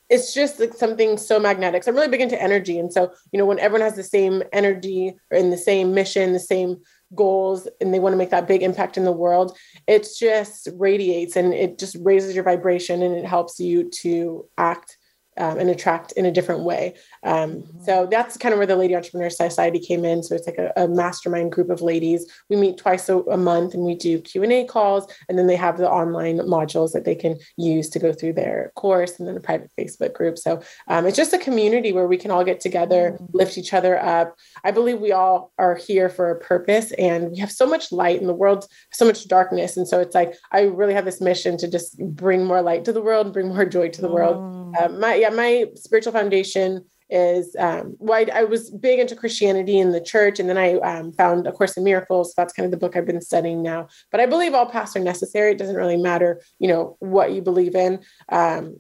[0.10, 1.84] it's just like something so magnetic.
[1.84, 2.78] So I'm really big into energy.
[2.78, 6.34] And so, you know, when everyone has the same energy or in the same mission,
[6.34, 6.78] the same
[7.16, 11.36] goals, and they want to make that big impact in the world, it just radiates
[11.36, 14.98] and it just raises your vibration and it helps you to act
[15.38, 16.96] um, and attract in a different way.
[17.24, 17.84] Um, mm-hmm.
[17.84, 20.24] So that's kind of where the Lady Entrepreneur Society came in.
[20.24, 22.26] So it's like a, a mastermind group of ladies.
[22.50, 25.48] We meet twice a, a, month and we do Q and A calls, and then
[25.48, 29.28] they have the online modules that they can use to go through their course, and
[29.28, 30.38] then a private Facebook group.
[30.38, 33.38] So um, it's just a community where we can all get together, mm-hmm.
[33.38, 34.36] lift each other up.
[34.64, 38.20] I believe we all are here for a purpose, and we have so much light
[38.20, 41.58] in the world, so much darkness, and so it's like I really have this mission
[41.58, 44.16] to just bring more light to the world, bring more joy to the mm-hmm.
[44.16, 44.76] world.
[44.80, 49.78] Uh, my yeah, my spiritual foundation is um, well, I, I, was big into Christianity
[49.78, 52.30] in the church, and then I um, found A Course in Miracles.
[52.30, 53.88] So that's kind of the book I've been studying now.
[54.12, 55.52] But I believe all paths are necessary.
[55.52, 58.04] It doesn't really matter, you know, what you believe in.
[58.30, 58.78] Um,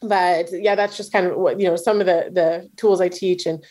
[0.00, 1.76] but yeah, that's just kind of what you know.
[1.76, 3.64] Some of the the tools I teach, and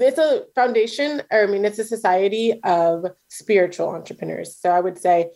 [0.00, 1.22] it's a foundation.
[1.30, 4.56] Or I mean, it's a society of spiritual entrepreneurs.
[4.56, 5.30] So I would say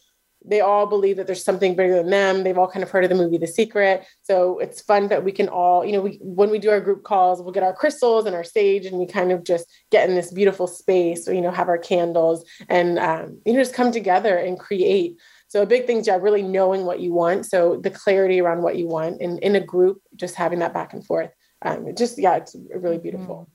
[0.47, 2.45] they all believe that there's something bigger than them.
[2.45, 4.05] They've all kind of heard of the movie The Secret.
[4.23, 7.03] So it's fun that we can all, you know, we when we do our group
[7.03, 10.15] calls, we'll get our crystals and our sage, and we kind of just get in
[10.15, 13.93] this beautiful space, or, you know, have our candles and um, you know, just come
[13.93, 15.19] together and create.
[15.49, 17.47] So a big thing yeah, really knowing what you want.
[17.47, 20.93] So the clarity around what you want and in a group, just having that back
[20.93, 21.31] and forth.
[21.63, 23.49] Um, just yeah, it's really beautiful.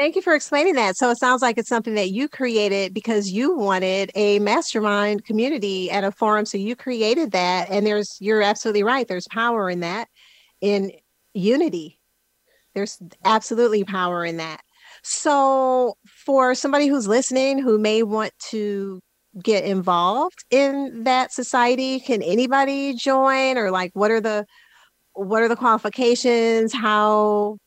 [0.00, 0.96] Thank you for explaining that.
[0.96, 5.90] So it sounds like it's something that you created because you wanted a mastermind community
[5.90, 6.46] at a forum.
[6.46, 7.68] So you created that.
[7.68, 9.06] And there's, you're absolutely right.
[9.06, 10.08] There's power in that,
[10.62, 10.92] in
[11.34, 11.98] unity.
[12.74, 14.62] There's absolutely power in that.
[15.02, 19.00] So for somebody who's listening who may want to
[19.42, 24.46] get involved in that society, can anybody join or like what are the,
[25.12, 26.72] what are the qualifications?
[26.72, 27.58] How,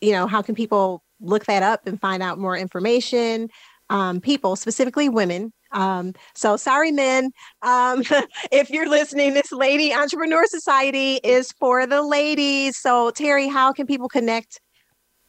[0.00, 3.48] you know, how can people look that up and find out more information.
[3.88, 5.52] Um, people, specifically women.
[5.72, 7.32] Um, so sorry, men.
[7.62, 8.04] Um,
[8.52, 12.76] if you're listening, this Lady Entrepreneur Society is for the ladies.
[12.76, 14.60] So Terri, how can people connect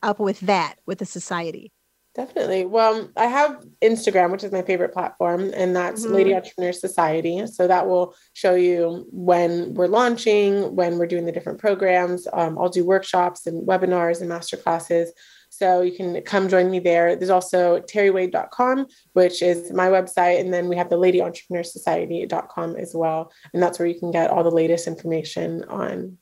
[0.04, 1.72] up with that with the society?
[2.14, 2.66] Definitely.
[2.66, 6.14] Well, I have Instagram, which is my favorite platform, and that's mm-hmm.
[6.14, 7.48] Lady Entrepreneur Society.
[7.48, 12.28] So that will show you when we're launching, when we're doing the different programs.
[12.34, 15.14] Um, I'll do workshops and webinars and master classes.
[15.62, 17.16] So you can come join me there.
[17.16, 20.40] There's also terriwade.com, which is my website.
[20.40, 23.32] And then we have the Lady Entrepreneur Society.com as well.
[23.54, 26.18] And that's where you can get all the latest information on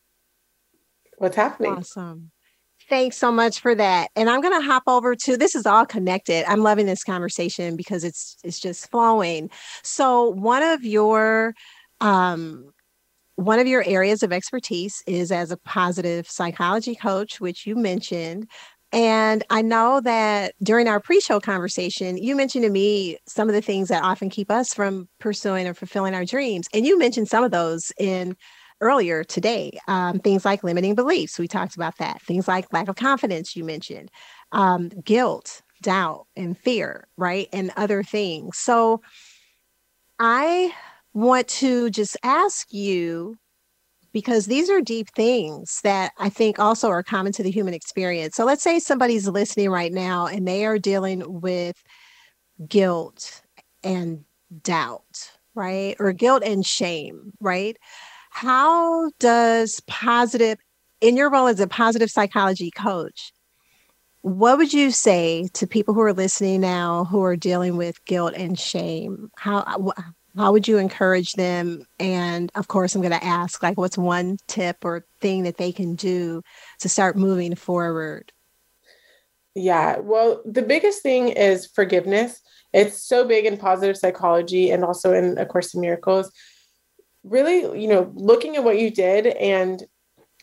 [1.20, 1.72] what's happening.
[1.72, 2.32] Awesome.
[2.90, 4.10] Thanks so much for that.
[4.18, 6.44] And I'm going to hop over to this is all connected.
[6.46, 9.52] I'm loving this conversation because it's it's just flowing.
[9.84, 11.54] So one of your
[12.02, 12.74] um
[13.36, 18.50] one of your areas of expertise is as a positive psychology coach, which you mentioned.
[18.92, 23.54] And I know that during our pre show conversation, you mentioned to me some of
[23.54, 26.68] the things that often keep us from pursuing or fulfilling our dreams.
[26.74, 28.36] And you mentioned some of those in
[28.82, 29.78] earlier today.
[29.88, 32.22] Um, things like limiting beliefs, we talked about that.
[32.22, 34.10] Things like lack of confidence, you mentioned,
[34.52, 37.48] um, guilt, doubt, and fear, right?
[37.54, 38.58] And other things.
[38.58, 39.02] So
[40.18, 40.74] I
[41.14, 43.38] want to just ask you
[44.12, 48.36] because these are deep things that I think also are common to the human experience.
[48.36, 51.76] So let's say somebody's listening right now and they are dealing with
[52.68, 53.42] guilt
[53.84, 54.26] and
[54.62, 55.96] doubt, right?
[56.00, 57.78] Or guilt and shame, right?
[58.32, 60.58] How does positive,
[61.02, 63.32] in your role as a positive psychology coach,
[64.22, 68.34] what would you say to people who are listening now who are dealing with guilt
[68.36, 69.30] and shame?
[69.38, 70.02] How uh,
[70.36, 71.86] how would you encourage them?
[72.00, 75.72] And of course i'm going to ask like what's one tip or thing that they
[75.72, 76.42] can do
[76.80, 78.32] to start moving forward?
[79.56, 82.42] Yeah well the biggest thing is forgiveness.
[82.74, 86.32] It's so big in positive psychology and also in a course in miracles.
[87.24, 89.84] Really, you know, looking at what you did and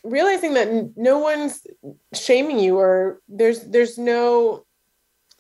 [0.05, 1.66] realizing that no one's
[2.14, 4.64] shaming you or there's there's no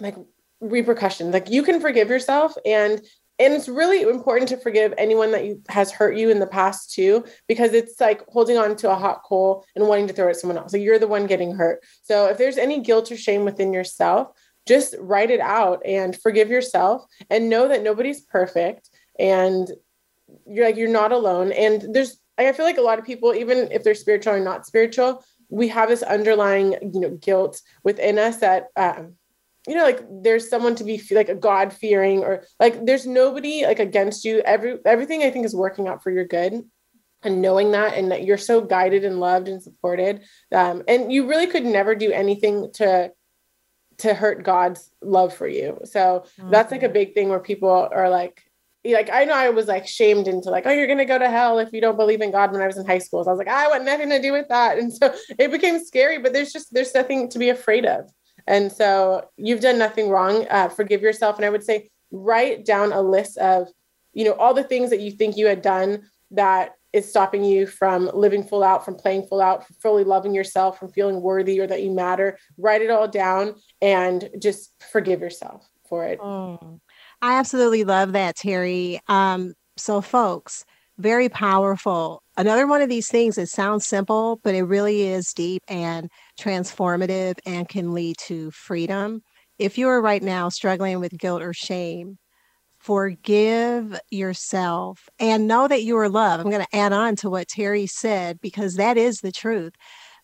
[0.00, 0.16] like
[0.60, 1.32] repercussions.
[1.32, 3.00] Like you can forgive yourself and
[3.38, 6.92] and it's really important to forgive anyone that you, has hurt you in the past
[6.92, 10.30] too because it's like holding on to a hot coal and wanting to throw it
[10.30, 10.70] at someone else.
[10.70, 11.84] So you're the one getting hurt.
[12.02, 14.28] So if there's any guilt or shame within yourself
[14.66, 19.70] just write it out and forgive yourself and know that nobody's perfect and
[20.44, 21.52] you're like you're not alone.
[21.52, 24.66] And there's i feel like a lot of people even if they're spiritual or not
[24.66, 29.14] spiritual we have this underlying you know guilt within us that um,
[29.66, 33.64] you know like there's someone to be like a god fearing or like there's nobody
[33.64, 36.62] like against you every everything i think is working out for your good
[37.22, 40.22] and knowing that and that you're so guided and loved and supported
[40.54, 43.10] um, and you really could never do anything to
[43.98, 46.50] to hurt god's love for you so mm-hmm.
[46.50, 48.42] that's like a big thing where people are like
[48.92, 51.58] like I know I was like shamed into like, oh, you're gonna go to hell
[51.58, 53.24] if you don't believe in God when I was in high school.
[53.24, 54.78] So I was like, I want nothing to do with that.
[54.78, 58.10] And so it became scary, but there's just there's nothing to be afraid of.
[58.46, 60.46] And so you've done nothing wrong.
[60.48, 61.36] Uh, forgive yourself.
[61.36, 63.68] And I would say write down a list of,
[64.12, 67.66] you know, all the things that you think you had done that is stopping you
[67.66, 71.60] from living full out, from playing full out, from fully loving yourself, from feeling worthy
[71.60, 72.38] or that you matter.
[72.56, 76.18] Write it all down and just forgive yourself for it.
[76.22, 76.80] Oh,
[77.20, 78.98] I absolutely love that, Terri.
[79.08, 80.64] Um, so, folks,
[80.98, 82.22] very powerful.
[82.36, 87.38] Another one of these things that sounds simple, but it really is deep and transformative
[87.46, 89.22] and can lead to freedom.
[89.58, 92.18] If you are right now struggling with guilt or shame,
[92.78, 96.44] forgive yourself and know that you are loved.
[96.44, 99.72] I'm going to add on to what Terri said because that is the truth.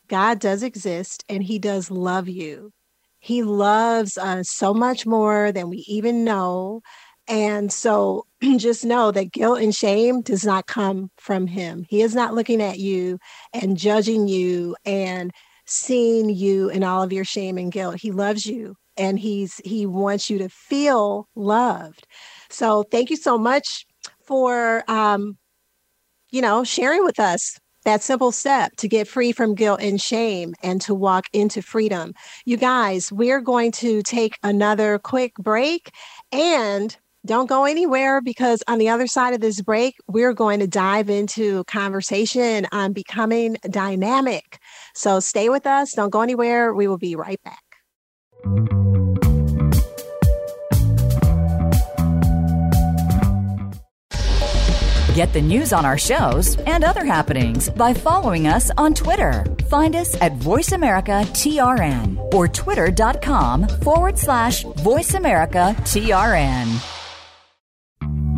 [0.08, 2.70] God does exist and he does love you.
[3.18, 6.82] He loves us so much more than we even know.
[7.28, 8.26] And so
[8.58, 11.84] just know that guilt and shame does not come from him.
[11.88, 13.18] He is not looking at you
[13.52, 15.30] and judging you and
[15.66, 17.96] seeing you in all of your shame and guilt.
[18.00, 22.06] He loves you and he's he wants you to feel loved.
[22.50, 23.86] So thank you so much
[24.24, 25.36] for um
[26.30, 30.54] you know sharing with us that simple step to get free from guilt and shame
[30.62, 32.12] and to walk into freedom.
[32.44, 35.90] You guys, we're going to take another quick break
[36.30, 40.66] and don't go anywhere because on the other side of this break, we're going to
[40.66, 44.58] dive into conversation on becoming dynamic.
[44.95, 45.93] So stay with us.
[45.93, 46.74] Don't go anywhere.
[46.74, 47.62] We will be right back.
[55.14, 59.45] Get the news on our shows and other happenings by following us on Twitter.
[59.68, 67.01] Find us at VoiceAmericaTRN or twitter.com forward slash VoiceAmericaTRN.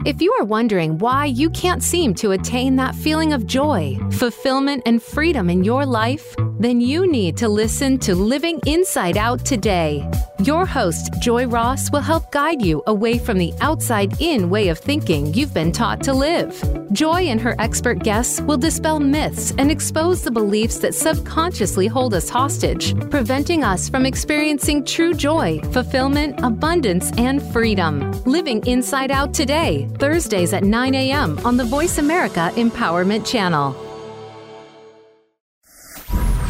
[0.05, 4.83] If you are wondering why you can't seem to attain that feeling of joy, fulfillment,
[4.85, 10.09] and freedom in your life, then you need to listen to Living Inside Out today.
[10.41, 14.79] Your host, Joi Ross, will help guide you away from the outside in way of
[14.79, 16.63] thinking you've been taught to live.
[16.93, 22.15] Joi and her expert guests will dispel myths and expose the beliefs that subconsciously hold
[22.15, 28.13] us hostage, preventing us from experiencing true joy, fulfillment, abundance, and freedom.
[28.25, 31.39] Living Inside Out today Thursdays at 9 a.m.
[31.45, 33.94] on the Voice America Empowerment Channel.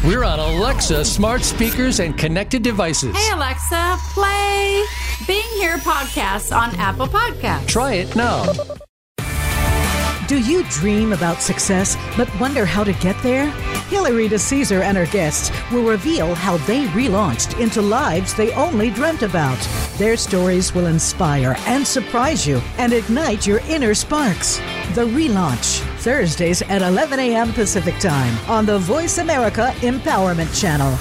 [0.05, 3.15] We're on Alexa smart speakers and connected devices.
[3.17, 4.83] Hey, Alexa, play
[5.25, 7.67] Being Here podcast on Apple Podcast.
[7.67, 8.45] Try it now.
[10.27, 13.49] Do you dream about success but wonder how to get there?
[13.89, 19.23] Hilary DeCesare and her guests will reveal how they relaunched into lives they only dreamt
[19.23, 19.57] about.
[19.97, 24.59] Their stories will inspire and surprise you and ignite your inner sparks.
[24.93, 27.51] The relaunch, Thursdays at 11 a.m.
[27.51, 30.97] Pacific Time on the Voice America Empowerment Channel.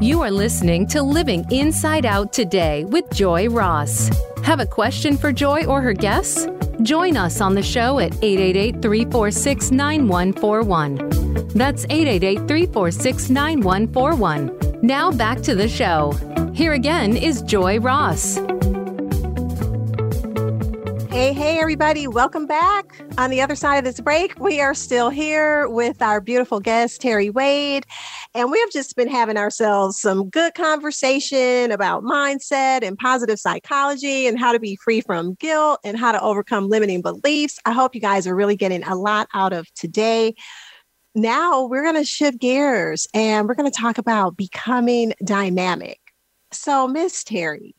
[0.00, 4.10] You are listening to Living Inside Out today with Joi Ross.
[4.42, 6.48] Have a question for Joi or her guests?
[6.82, 11.48] Join us on the show at 888 346 9141.
[11.48, 14.80] That's 888 346 9141.
[14.82, 16.12] Now back to the show.
[16.54, 18.38] Here again is Joi Ross.
[21.10, 22.06] Hey, hey, everybody.
[22.06, 23.02] Welcome back.
[23.18, 27.02] On the other side of this break, we are still here with our beautiful guest,
[27.02, 27.84] Terri Wade.
[28.32, 34.28] And we have just been having ourselves some good conversation about mindset and positive psychology
[34.28, 37.58] and how to be free from guilt and how to overcome limiting beliefs.
[37.66, 40.36] I hope you guys are really getting a lot out of today.
[41.16, 45.98] Now we're going to shift gears and we're going to talk about becoming dynamic.
[46.52, 47.72] So, Miss Terri,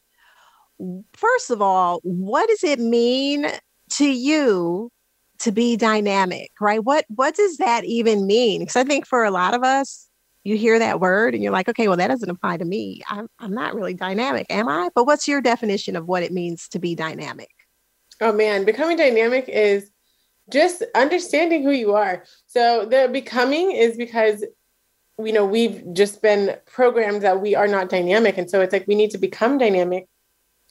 [1.13, 3.47] first of all, what does it mean
[3.91, 4.91] to you
[5.39, 6.83] to be dynamic, right?
[6.83, 8.61] What what does that even mean?
[8.61, 10.07] Because I think for a lot of us,
[10.43, 13.01] you hear that word and you're like, okay, well, that doesn't apply to me.
[13.07, 14.89] I'm, I'm not really dynamic, am I?
[14.95, 17.49] But what's your definition of what it means to be dynamic?
[18.19, 19.91] Oh man, becoming dynamic is
[20.49, 22.23] just understanding who you are.
[22.45, 24.43] So the becoming is because
[25.19, 28.87] you know we've just been programmed that we are not dynamic and so it's like
[28.87, 30.07] we need to become dynamic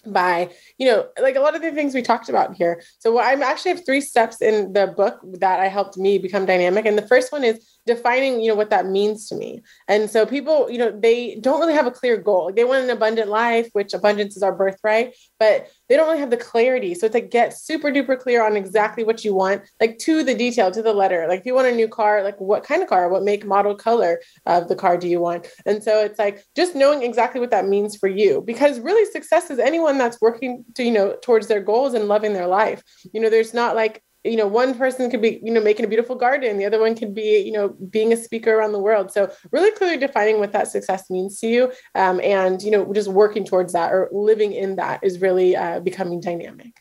[0.06, 2.82] by you know like a lot of the things we talked about here.
[2.98, 6.86] So i'm actually have three steps in the book that i helped me become dynamic.
[6.86, 9.62] And the first one is defining you know what that means to me.
[9.88, 12.52] And so people you know they don't really have a clear goal.
[12.54, 16.30] They want an abundant life which abundance is our birthright but they don't really have
[16.30, 16.94] the clarity.
[16.94, 20.34] So it's like get super duper clear on exactly what you want like to the
[20.34, 21.26] detail to the letter.
[21.28, 23.08] Like if you want a new car like what kind of car?
[23.08, 25.48] What make model color of the car do you want?
[25.66, 28.42] And so it's like just knowing exactly what that means for you.
[28.46, 32.32] Because really success is anyone that's working to you know towards their goals and loving
[32.32, 32.82] their life.
[33.12, 35.88] You know there's not like you know one person could be you know making a
[35.88, 39.10] beautiful garden the other one could be you know being a speaker around the world
[39.10, 43.08] so really clearly defining what that success means to you um, and you know just
[43.08, 46.72] working towards that or living in that is really uh, becoming dynamic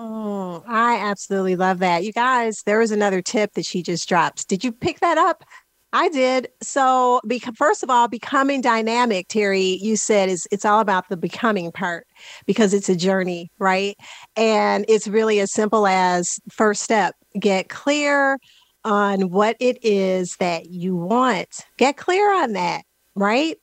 [0.00, 2.04] Oh, I absolutely love that.
[2.04, 4.46] You guys, there was another tip that she just dropped.
[4.46, 5.44] Did you pick that up?
[5.92, 6.48] I did.
[6.62, 11.16] So, because first of all, becoming dynamic, Terri, you said is it's all about the
[11.16, 12.06] becoming part
[12.46, 13.96] because it's a journey, right?
[14.36, 18.38] And it's really as simple as first step, get clear
[18.84, 21.64] on what it is that you want.
[21.78, 22.82] Get clear on that,
[23.14, 23.56] right?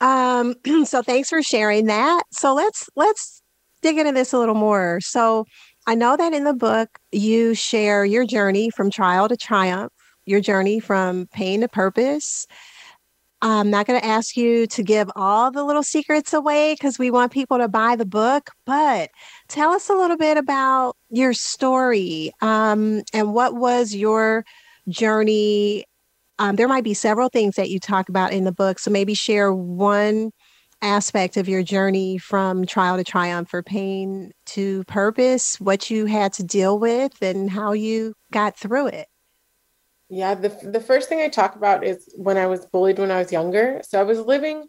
[0.00, 0.54] Um,
[0.84, 2.24] so thanks for sharing that.
[2.32, 3.40] So let's let's
[3.82, 4.98] dig into this a little more.
[5.00, 5.44] So
[5.86, 9.92] I know that in the book you share your journey from trial to triumph
[10.26, 12.46] your journey from pain to purpose.
[13.42, 17.10] I'm not going to ask you to give all the little secrets away because we
[17.10, 19.10] want people to buy the book, but
[19.48, 24.44] tell us a little bit about your story um, and what was your
[24.88, 25.84] journey.
[26.38, 28.78] Um, there might be several things that you talk about in the book.
[28.78, 30.30] So maybe share one
[30.80, 36.32] aspect of your journey from trial to triumph or pain to purpose, what you had
[36.34, 39.06] to deal with, and how you got through it.
[40.12, 43.16] Yeah, the the first thing I talk about is when I was bullied when I
[43.16, 43.80] was younger.
[43.82, 44.68] So I was living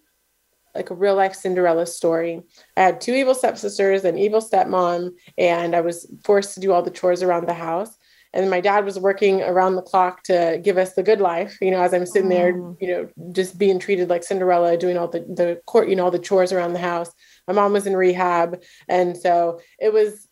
[0.74, 2.42] like a real life Cinderella story.
[2.78, 6.82] I had two evil stepsisters, an evil stepmom, and I was forced to do all
[6.82, 7.94] the chores around the house.
[8.34, 11.58] And my dad was working around the clock to give us the good life.
[11.60, 12.78] You know, as I'm sitting there, mm.
[12.80, 16.12] you know, just being treated like Cinderella, doing all the the court, you know, all
[16.12, 17.12] the chores around the house.
[17.50, 20.26] My mom was in rehab, and so it was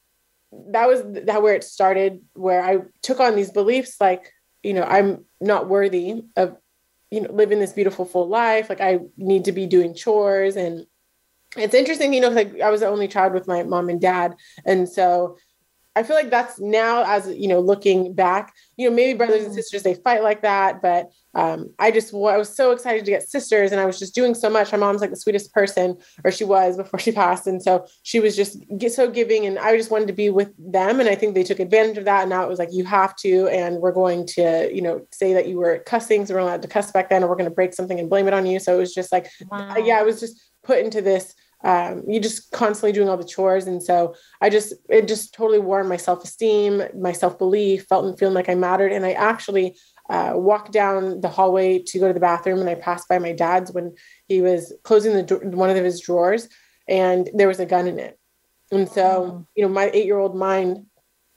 [0.70, 2.22] that was that where it started.
[2.32, 4.32] Where I took on these beliefs like
[4.64, 6.57] you know i'm not worthy of
[7.12, 8.70] you know living this beautiful full life.
[8.70, 10.55] Like i need to be doing chores.
[10.55, 10.86] And
[11.57, 14.36] it's interesting you know like i was the only child with my mom and dad.
[14.66, 15.38] And so
[15.96, 19.48] I feel like that's now as you know, looking back, you know, maybe brothers and
[19.48, 19.56] mm-hmm.
[19.56, 23.28] sisters they fight like that, but um, I just I was so excited to get
[23.28, 24.72] sisters, and I was just doing so much.
[24.72, 28.20] My mom's like the sweetest person, or she was before she passed, and so she
[28.20, 28.58] was just
[28.89, 31.60] so giving, and I just wanted to be with them, and I think they took
[31.60, 32.22] advantage of that.
[32.22, 35.34] And now it was like you have to, and we're going to, you know, say
[35.34, 37.56] that you were cussing, so we're allowed to cuss back then, or we're going to
[37.56, 38.60] break something and blame it on you.
[38.60, 39.78] So it was just like, wow.
[39.78, 41.34] yeah, I was just put into this
[41.64, 43.68] um, you just constantly doing all the chores.
[43.68, 48.36] And so i just it just totally wore my self-esteem my self-belief felt and feeling
[48.36, 48.91] like i mattered.
[48.91, 49.78] And i actually
[50.09, 53.32] uh, walked down the hallway to go to the bathroom and i passed by my
[53.32, 53.95] dad's when
[54.28, 56.49] he was closing the one of his drawers
[56.88, 58.18] and there was a gun in it.
[58.72, 60.86] And so you know my eight year old mind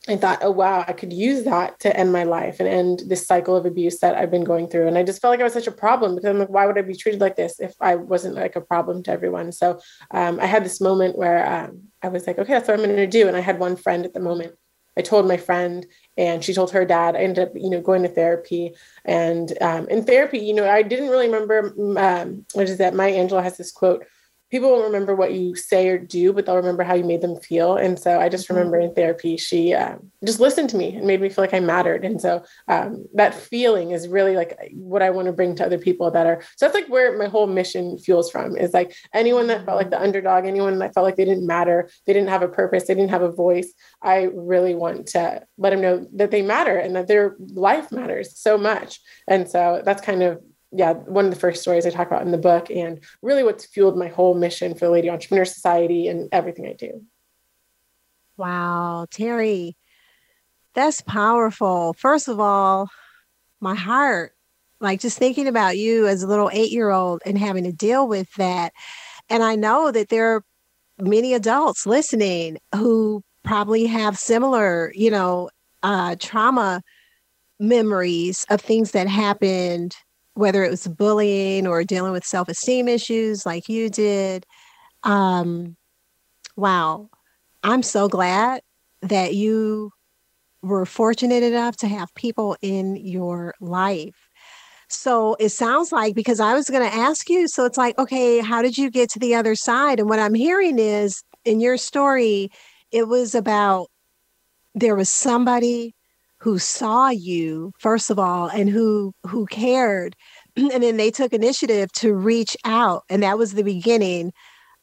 [0.06, 3.26] I thought, oh, wow, I could use that to end my life and end this
[3.26, 4.86] cycle of abuse that I've been going through.
[4.86, 6.76] And I just felt like I was such a problem because I'm like, why would
[6.76, 9.50] I be treated like this if I wasn't like a problem to everyone?
[9.50, 9.80] So
[10.10, 12.96] um, I had this moment where um, I was like, okay, that's what I'm going
[12.96, 13.28] to do.
[13.28, 14.54] And I had one friend at the moment.
[14.96, 15.84] I told my friend,
[16.16, 17.16] and she told her dad.
[17.16, 18.74] I ended up, you know, going to therapy.
[19.04, 21.74] And um, in therapy, you know, I didn't really remember.
[21.98, 22.94] Um, what is that?
[22.94, 24.06] Maya Angelou has this quote
[24.54, 27.34] people won't remember what you say or do, but they'll remember how you made them
[27.40, 27.76] feel.
[27.76, 31.20] And so I just remember in therapy, she um, just listened to me and made
[31.20, 32.04] me feel like I mattered.
[32.04, 35.76] And so um, that feeling is really like what I want to bring to other
[35.76, 36.40] people that are.
[36.56, 39.90] So that's like where my whole mission fuels from is like anyone that felt like
[39.90, 42.94] the underdog, anyone that felt like they didn't matter, they didn't have a purpose, they
[42.94, 43.72] didn't have a voice.
[44.02, 48.38] I really want to let them know that they matter and that their life matters
[48.38, 49.00] so much.
[49.26, 50.40] And so that's kind of
[50.74, 53.66] yeah, one of the first stories I talk about in the book, and really what's
[53.66, 57.02] fueled my whole mission for the Lady Entrepreneur Society and everything I do.
[58.36, 59.74] Wow, Terri,
[60.74, 61.94] that's powerful.
[61.94, 62.88] First of all,
[63.60, 64.34] my heart,
[64.80, 68.08] like just thinking about you as a little eight year old and having to deal
[68.08, 68.72] with that.
[69.30, 70.44] And I know that there are
[70.98, 75.50] many adults listening who probably have similar, you know,
[75.84, 76.82] uh, trauma
[77.60, 79.94] memories of things that happened,
[80.34, 84.46] whether it was bullying or dealing with self esteem issues like you did.
[85.02, 85.76] Um,
[86.56, 87.08] wow.
[87.62, 88.62] I'm so glad
[89.02, 89.90] that you
[90.62, 94.28] were fortunate enough to have people in your life.
[94.88, 98.40] So it sounds like because I was going to ask you, so it's like, okay,
[98.40, 99.98] how did you get to the other side?
[99.98, 102.50] And what I'm hearing is in your story,
[102.92, 103.88] it was about
[104.74, 105.94] there was somebody
[106.44, 110.14] who saw you first of all and who who cared.
[110.56, 114.32] And then they took initiative to reach out and that was the beginning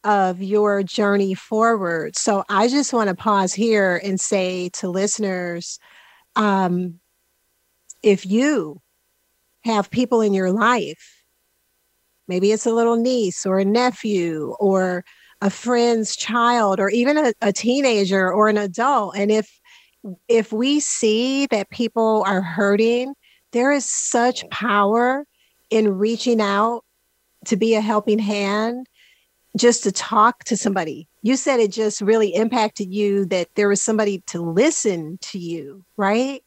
[0.03, 2.17] of your journey forward.
[2.17, 5.77] So i just want to pause here and say to listeners
[6.35, 6.99] um,
[8.01, 8.81] if you
[9.63, 11.23] have people in your life
[12.27, 15.05] maybe it's a little niece or a nephew or
[15.41, 19.60] a friend's child or even a, a teenager or an adult and if
[20.27, 23.13] if we see that people are hurting,
[23.51, 25.25] there is such power
[25.69, 26.83] in reaching out
[27.45, 28.87] to be a helping hand,
[29.57, 31.07] just to talk to somebody.
[31.21, 35.83] You said it just really impacted you that there was somebody to listen to you,
[35.97, 36.43] right?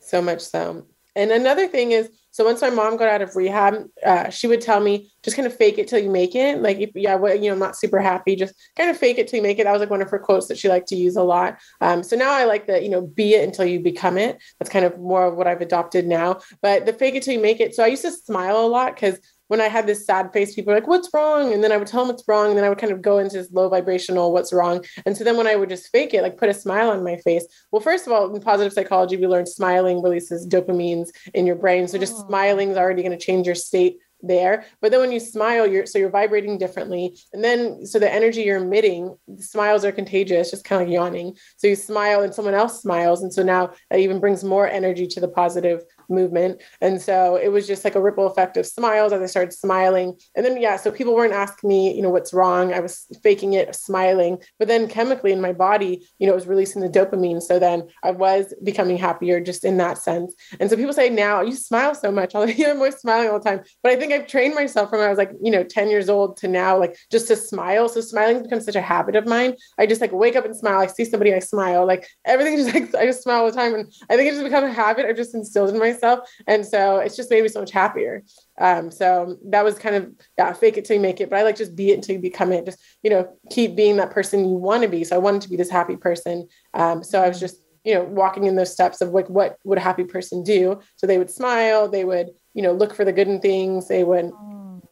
[0.00, 0.86] So much so.
[1.14, 4.60] And another thing is, so once my mom got out of rehab, uh, she would
[4.60, 6.62] tell me, just kind of fake it till you make it.
[6.62, 9.28] Like, if, yeah, well, you know, I'm not super happy, just kind of fake it
[9.28, 9.64] till you make it.
[9.64, 11.58] That was like one of her quotes that she liked to use a lot.
[11.80, 14.38] Um, so now I like the, you know, be it until you become it.
[14.58, 16.40] That's kind of more of what I've adopted now.
[16.62, 17.74] But the fake it till you make it.
[17.74, 19.18] So I used to smile a lot because
[19.50, 21.52] when I had this sad face, people were like, what's wrong?
[21.52, 22.50] And then I would tell them what's wrong.
[22.50, 24.84] And then I would kind of go into this low vibrational, what's wrong.
[25.04, 27.16] And so then when I would just fake it, like put a smile on my
[27.16, 27.44] face.
[27.72, 31.88] Well, first of all, in positive psychology, we learned smiling releases dopamines in your brain.
[31.88, 32.28] So just oh.
[32.28, 34.64] smiling is already going to change your state there.
[34.80, 37.18] But then when you smile, you're so you're vibrating differently.
[37.32, 41.36] And then so the energy you're emitting, smiles are contagious, just kind of like yawning.
[41.56, 43.22] So you smile and someone else smiles.
[43.22, 46.60] And so now that even brings more energy to the positive movement.
[46.80, 50.18] And so it was just like a ripple effect of smiles as I started smiling.
[50.34, 52.72] And then, yeah, so people weren't asking me, you know, what's wrong.
[52.72, 54.38] I was faking it, smiling.
[54.58, 57.40] But then chemically in my body, you know, it was releasing the dopamine.
[57.40, 60.34] So then I was becoming happier just in that sense.
[60.58, 62.34] And so people say now, you smile so much.
[62.34, 63.62] I'm like, I'm always smiling all the time.
[63.82, 66.08] But I think I've trained myself from when I was like, you know, 10 years
[66.08, 67.88] old to now, like just to smile.
[67.88, 69.54] So smiling becomes such a habit of mine.
[69.78, 70.80] I just like wake up and smile.
[70.80, 71.86] I see somebody, I smile.
[71.86, 73.74] Like everything just like, I just smile all the time.
[73.74, 76.28] And I think it's just become a habit I've just instilled in myself myself.
[76.46, 78.24] And so it's just made me so much happier.
[78.60, 81.30] Um, so that was kind of, yeah, fake it till you make it.
[81.30, 82.64] But I like just be it until you become it.
[82.64, 85.04] Just, you know, keep being that person you want to be.
[85.04, 86.48] So I wanted to be this happy person.
[86.74, 89.78] Um, so I was just, you know, walking in those steps of like, what would
[89.78, 90.80] a happy person do?
[90.96, 93.88] So they would smile, they would, you know, look for the good in things.
[93.88, 94.26] They would,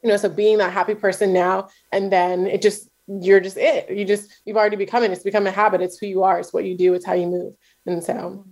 [0.02, 3.90] you know, so being that happy person now, and then it just, you're just it.
[3.90, 5.10] You just, you've already become it.
[5.10, 5.80] It's become a habit.
[5.80, 6.38] It's who you are.
[6.38, 6.94] It's what you do.
[6.94, 7.54] It's how you move.
[7.86, 8.44] And so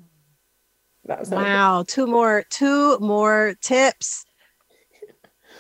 [1.30, 1.84] wow.
[1.86, 4.24] Two more, two more tips.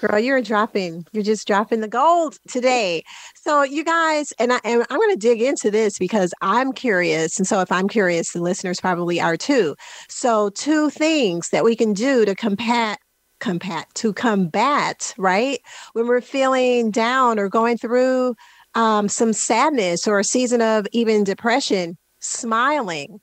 [0.00, 1.06] Girl, you're dropping.
[1.12, 3.02] You're just dropping the gold today.
[3.34, 7.38] So, you guys, and, I, and I'm going to dig into this because I'm curious.
[7.38, 9.74] And so, if I'm curious, the listeners probably are too.
[10.08, 12.98] So, two things that we can do to combat
[13.38, 15.60] combat to combat right
[15.92, 18.34] when we're feeling down or going through
[18.74, 23.20] um, some sadness or a season of even depression smiling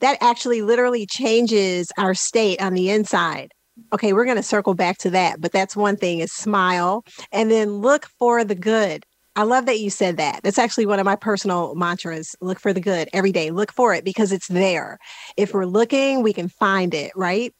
[0.00, 3.52] that actually literally changes our state on the inside.
[3.92, 7.50] Okay, we're going to circle back to that, but that's one thing is smile and
[7.50, 9.04] then look for the good.
[9.36, 10.40] I love that you said that.
[10.42, 12.34] That's actually one of my personal mantras.
[12.40, 13.52] Look for the good every day.
[13.52, 14.98] Look for it because it's there.
[15.36, 17.54] If we're looking, we can find it, right?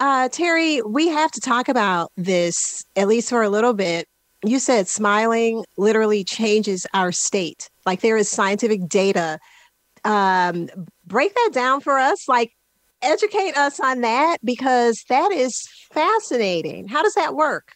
[0.00, 4.08] Uh, Terri, we have to talk about this at least for a little bit.
[4.44, 7.70] You said smiling literally changes our state.
[7.86, 9.38] Like there is scientific data
[10.06, 10.68] um,
[11.06, 12.28] break that down for us.
[12.28, 12.52] Like,
[13.02, 16.88] educate us on that because that is fascinating.
[16.88, 17.72] How does that work?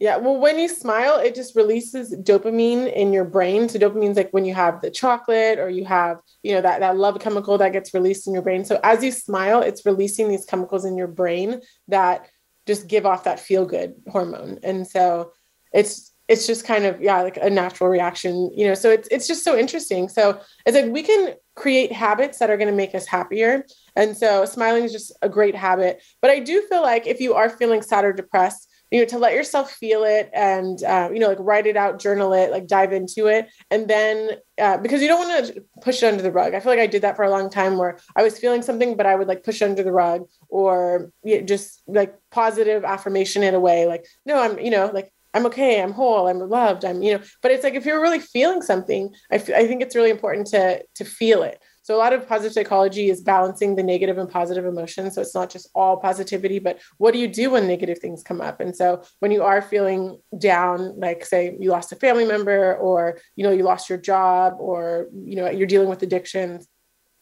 [0.00, 3.68] Yeah, well, when you smile, it just releases dopamine in your brain.
[3.68, 6.96] So dopamine's like when you have the chocolate or you have, you know, that, that
[6.96, 8.64] love chemical that gets released in your brain.
[8.64, 12.28] So as you smile, it's releasing these chemicals in your brain that
[12.64, 14.60] just give off that feel good hormone.
[14.62, 15.32] And so
[15.72, 19.26] it's it's just kind of yeah like a natural reaction you know so it's it's
[19.26, 22.94] just so interesting so it's like we can create habits that are going to make
[22.94, 23.66] us happier.
[23.96, 26.02] And so smiling is just a great habit.
[26.22, 29.18] But i do feel like if you are feeling sad or depressed you know to
[29.18, 32.66] let yourself feel it and uh, you know like write it out journal it like
[32.66, 33.48] dive into it.
[33.70, 36.54] And then uh, because you don't want to push it under the rug.
[36.54, 38.96] I feel like i did that for a long time where i was feeling something
[38.96, 43.42] but i would like push under the rug or you know, just like positive affirmation
[43.42, 46.84] in a way like no i'm you know like I'm okay, I'm whole, I'm loved,
[46.84, 49.82] I'm, you know, but it's like if you're really feeling something, I, f- I think
[49.82, 51.62] it's really important to to feel it.
[51.82, 55.14] So a lot of positive psychology is balancing the negative and positive emotions.
[55.14, 58.42] So it's not just all positivity, but what do you do when negative things come
[58.42, 58.60] up?
[58.60, 63.18] And so when you are feeling down, like say you lost a family member or
[63.36, 66.68] you know you lost your job or you know you're dealing with addictions,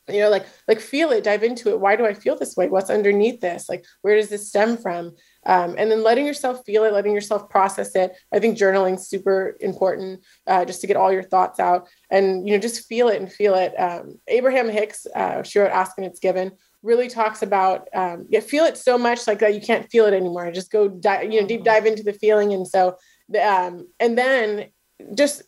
[0.09, 2.69] you know like like feel it dive into it why do i feel this way
[2.69, 5.13] what's underneath this like where does this stem from
[5.47, 9.57] um, and then letting yourself feel it letting yourself process it i think journaling super
[9.61, 13.20] important uh, just to get all your thoughts out and you know just feel it
[13.20, 13.74] and feel it.
[13.74, 18.40] Um, abraham hicks uh, she wrote ask and it's given really talks about um, you
[18.40, 20.53] feel it so much like that you can't feel it anymore.
[20.53, 22.53] Just go di- you know deep dive into the feeling.
[22.53, 22.97] And so
[23.42, 24.66] um, and then
[25.14, 25.42] just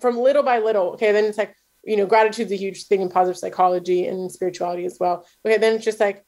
[0.00, 3.08] from little by little okay then it's like you know, gratitude's a huge thing in
[3.08, 5.26] positive psychology and spirituality as well.
[5.44, 6.24] Okay, then it's just like,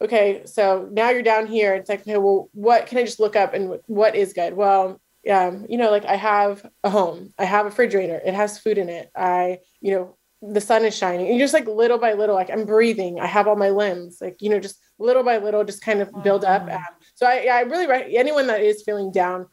[0.00, 1.74] okay, so now you're down here.
[1.74, 4.54] It's like, okay, well, what can I just look up and what is good?
[4.54, 8.58] Well, um, you know, like I have a home, I have a refrigerator, it has
[8.58, 9.10] food in it.
[9.16, 11.28] I, you know, the sun is shining.
[11.28, 14.40] And just like little by little, like I'm breathing, I have all my limbs, like,
[14.40, 16.70] you know, just little by little, just kind of build up.
[16.70, 16.80] Um,
[17.14, 19.46] so I, I really, anyone that is feeling down,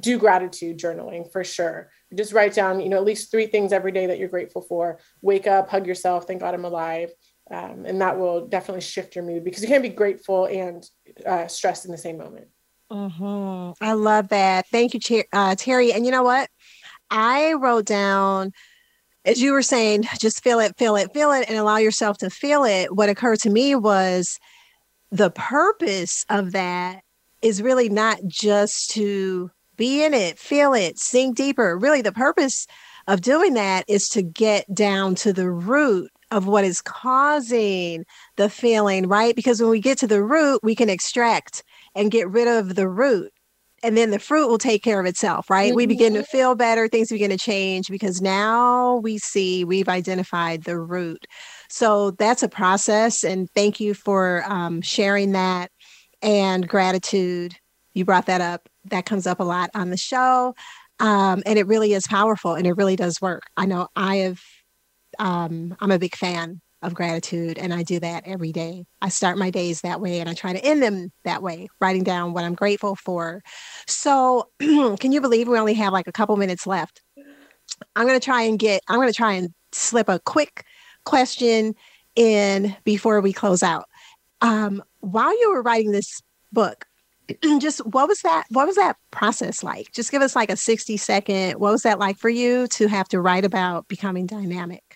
[0.00, 1.90] do gratitude journaling for sure.
[2.12, 4.98] Just write down, you know, at least three things every day that you're grateful for.
[5.20, 7.10] Wake up, hug yourself, thank God I'm alive.
[7.52, 10.88] Um, and that will definitely shift your mood because you can't be grateful and
[11.26, 12.48] uh, stressed in the same moment.
[12.90, 13.84] Mm-hmm.
[13.84, 14.66] I love that.
[14.68, 15.94] Thank you, uh, Terri.
[15.94, 16.48] And you know what?
[17.10, 18.52] I wrote down,
[19.26, 22.30] as you were saying, just feel it, feel it, feel it, and allow yourself to
[22.30, 22.94] feel it.
[22.96, 24.38] What occurred to me was
[25.10, 27.02] the purpose of that
[27.42, 31.76] is really not just to be in it, feel it, sink deeper.
[31.76, 32.66] Really, the purpose
[33.08, 38.04] of doing that is to get down to the root of what is causing
[38.36, 39.36] the feeling, right?
[39.36, 41.62] Because when we get to the root, we can extract
[41.94, 43.32] and get rid of the root.
[43.84, 45.70] And then the fruit will take care of itself, right?
[45.70, 45.76] Mm-hmm.
[45.76, 46.36] We begin to mm-hmm.
[46.36, 51.26] feel better, things begin to change because now we see we've identified the root.
[51.68, 53.24] So that's a process.
[53.24, 55.70] And thank you for um, sharing that
[56.22, 57.56] and gratitude.
[57.92, 58.68] You brought that up.
[58.86, 60.54] That comes up a lot on the show.
[61.00, 63.42] Um, and it really is powerful and it really does work.
[63.56, 64.40] I know I have,
[65.18, 68.84] um, I'm a big fan of gratitude and I do that every day.
[69.00, 72.02] I start my days that way and I try to end them that way, writing
[72.02, 73.42] down what I'm grateful for.
[73.86, 77.02] So, can you believe we only have like a couple minutes left?
[77.94, 80.64] I'm going to try and get, I'm going to try and slip a quick
[81.04, 81.74] question
[82.16, 83.86] in before we close out.
[84.40, 86.20] Um, while you were writing this
[86.52, 86.84] book,
[87.60, 90.96] just what was that what was that process like just give us like a 60
[90.96, 94.91] second what was that like for you to have to write about becoming dynamic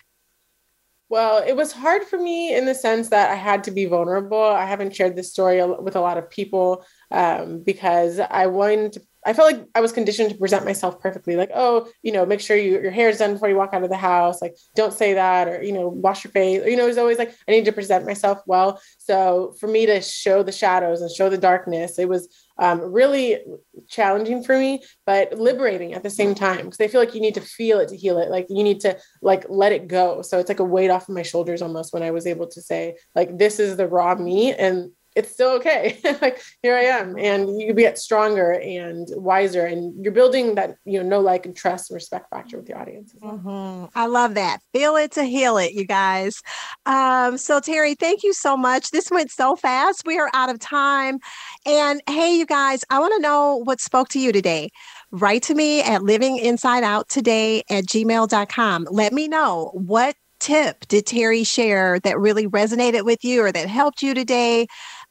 [1.09, 4.43] well it was hard for me in the sense that i had to be vulnerable
[4.43, 9.01] i haven't shared this story with a lot of people um, because i wanted to
[9.27, 12.39] I felt like I was conditioned to present myself perfectly, like, oh, you know, make
[12.39, 14.41] sure you, your hair is done before you walk out of the house.
[14.41, 16.61] Like, don't say that, or you know, wash your face.
[16.65, 18.81] You know, it was always like I need to present myself well.
[18.99, 22.29] So for me to show the shadows and show the darkness, it was
[22.59, 23.39] um, really
[23.87, 27.35] challenging for me, but liberating at the same time because I feel like you need
[27.35, 28.29] to feel it to heal it.
[28.29, 30.21] Like you need to like let it go.
[30.21, 32.61] So it's like a weight off of my shoulders almost when I was able to
[32.61, 35.99] say like this is the raw me and it's still okay.
[36.21, 41.01] like here I am, and you get stronger and wiser, and you're building that you
[41.01, 43.13] know, know, like, and trust and respect factor with your audience.
[43.21, 43.85] Mm-hmm.
[43.95, 44.59] I love that.
[44.73, 46.41] Feel it to heal it, you guys.
[46.85, 48.91] Um, so Terri, thank you so much.
[48.91, 50.03] This went so fast.
[50.05, 51.17] We are out of time,
[51.65, 54.69] and hey, you guys, I want to know what spoke to you today
[55.11, 58.87] write to me at livinginsideouttoday at gmail.com.
[58.91, 63.67] Let me know what tip did Terri share that really resonated with you or that
[63.67, 64.67] helped you today?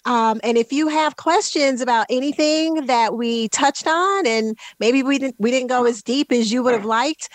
[0.06, 5.18] Um, and if you have questions about anything that we touched on, and maybe we
[5.18, 7.28] didn't we didn't go as deep as you would have liked,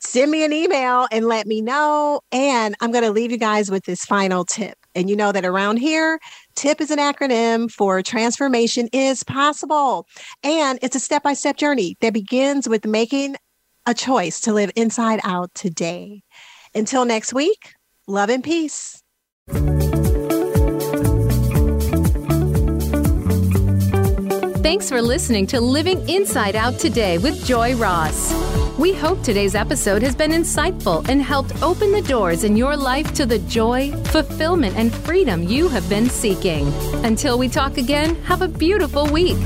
[0.00, 2.20] send me an email and let me know.
[2.32, 4.76] And I'm going to leave you guys with this final tip.
[4.94, 6.18] And you know that around here,
[6.56, 10.06] TIP is an acronym for Transformation is Possible.
[10.42, 13.36] And it's a step by step journey that begins with making
[13.86, 16.22] a choice to live inside out today.
[16.74, 17.74] Until next week,
[18.06, 19.02] love and peace.
[24.68, 28.34] Thanks for listening to Living Inside Out today with Joi Ross.
[28.78, 33.14] We hope today's episode has been insightful and helped open the doors in your life
[33.14, 36.70] to the joy, fulfillment, and freedom you have been seeking.
[37.02, 39.38] Until we talk again, have a beautiful week.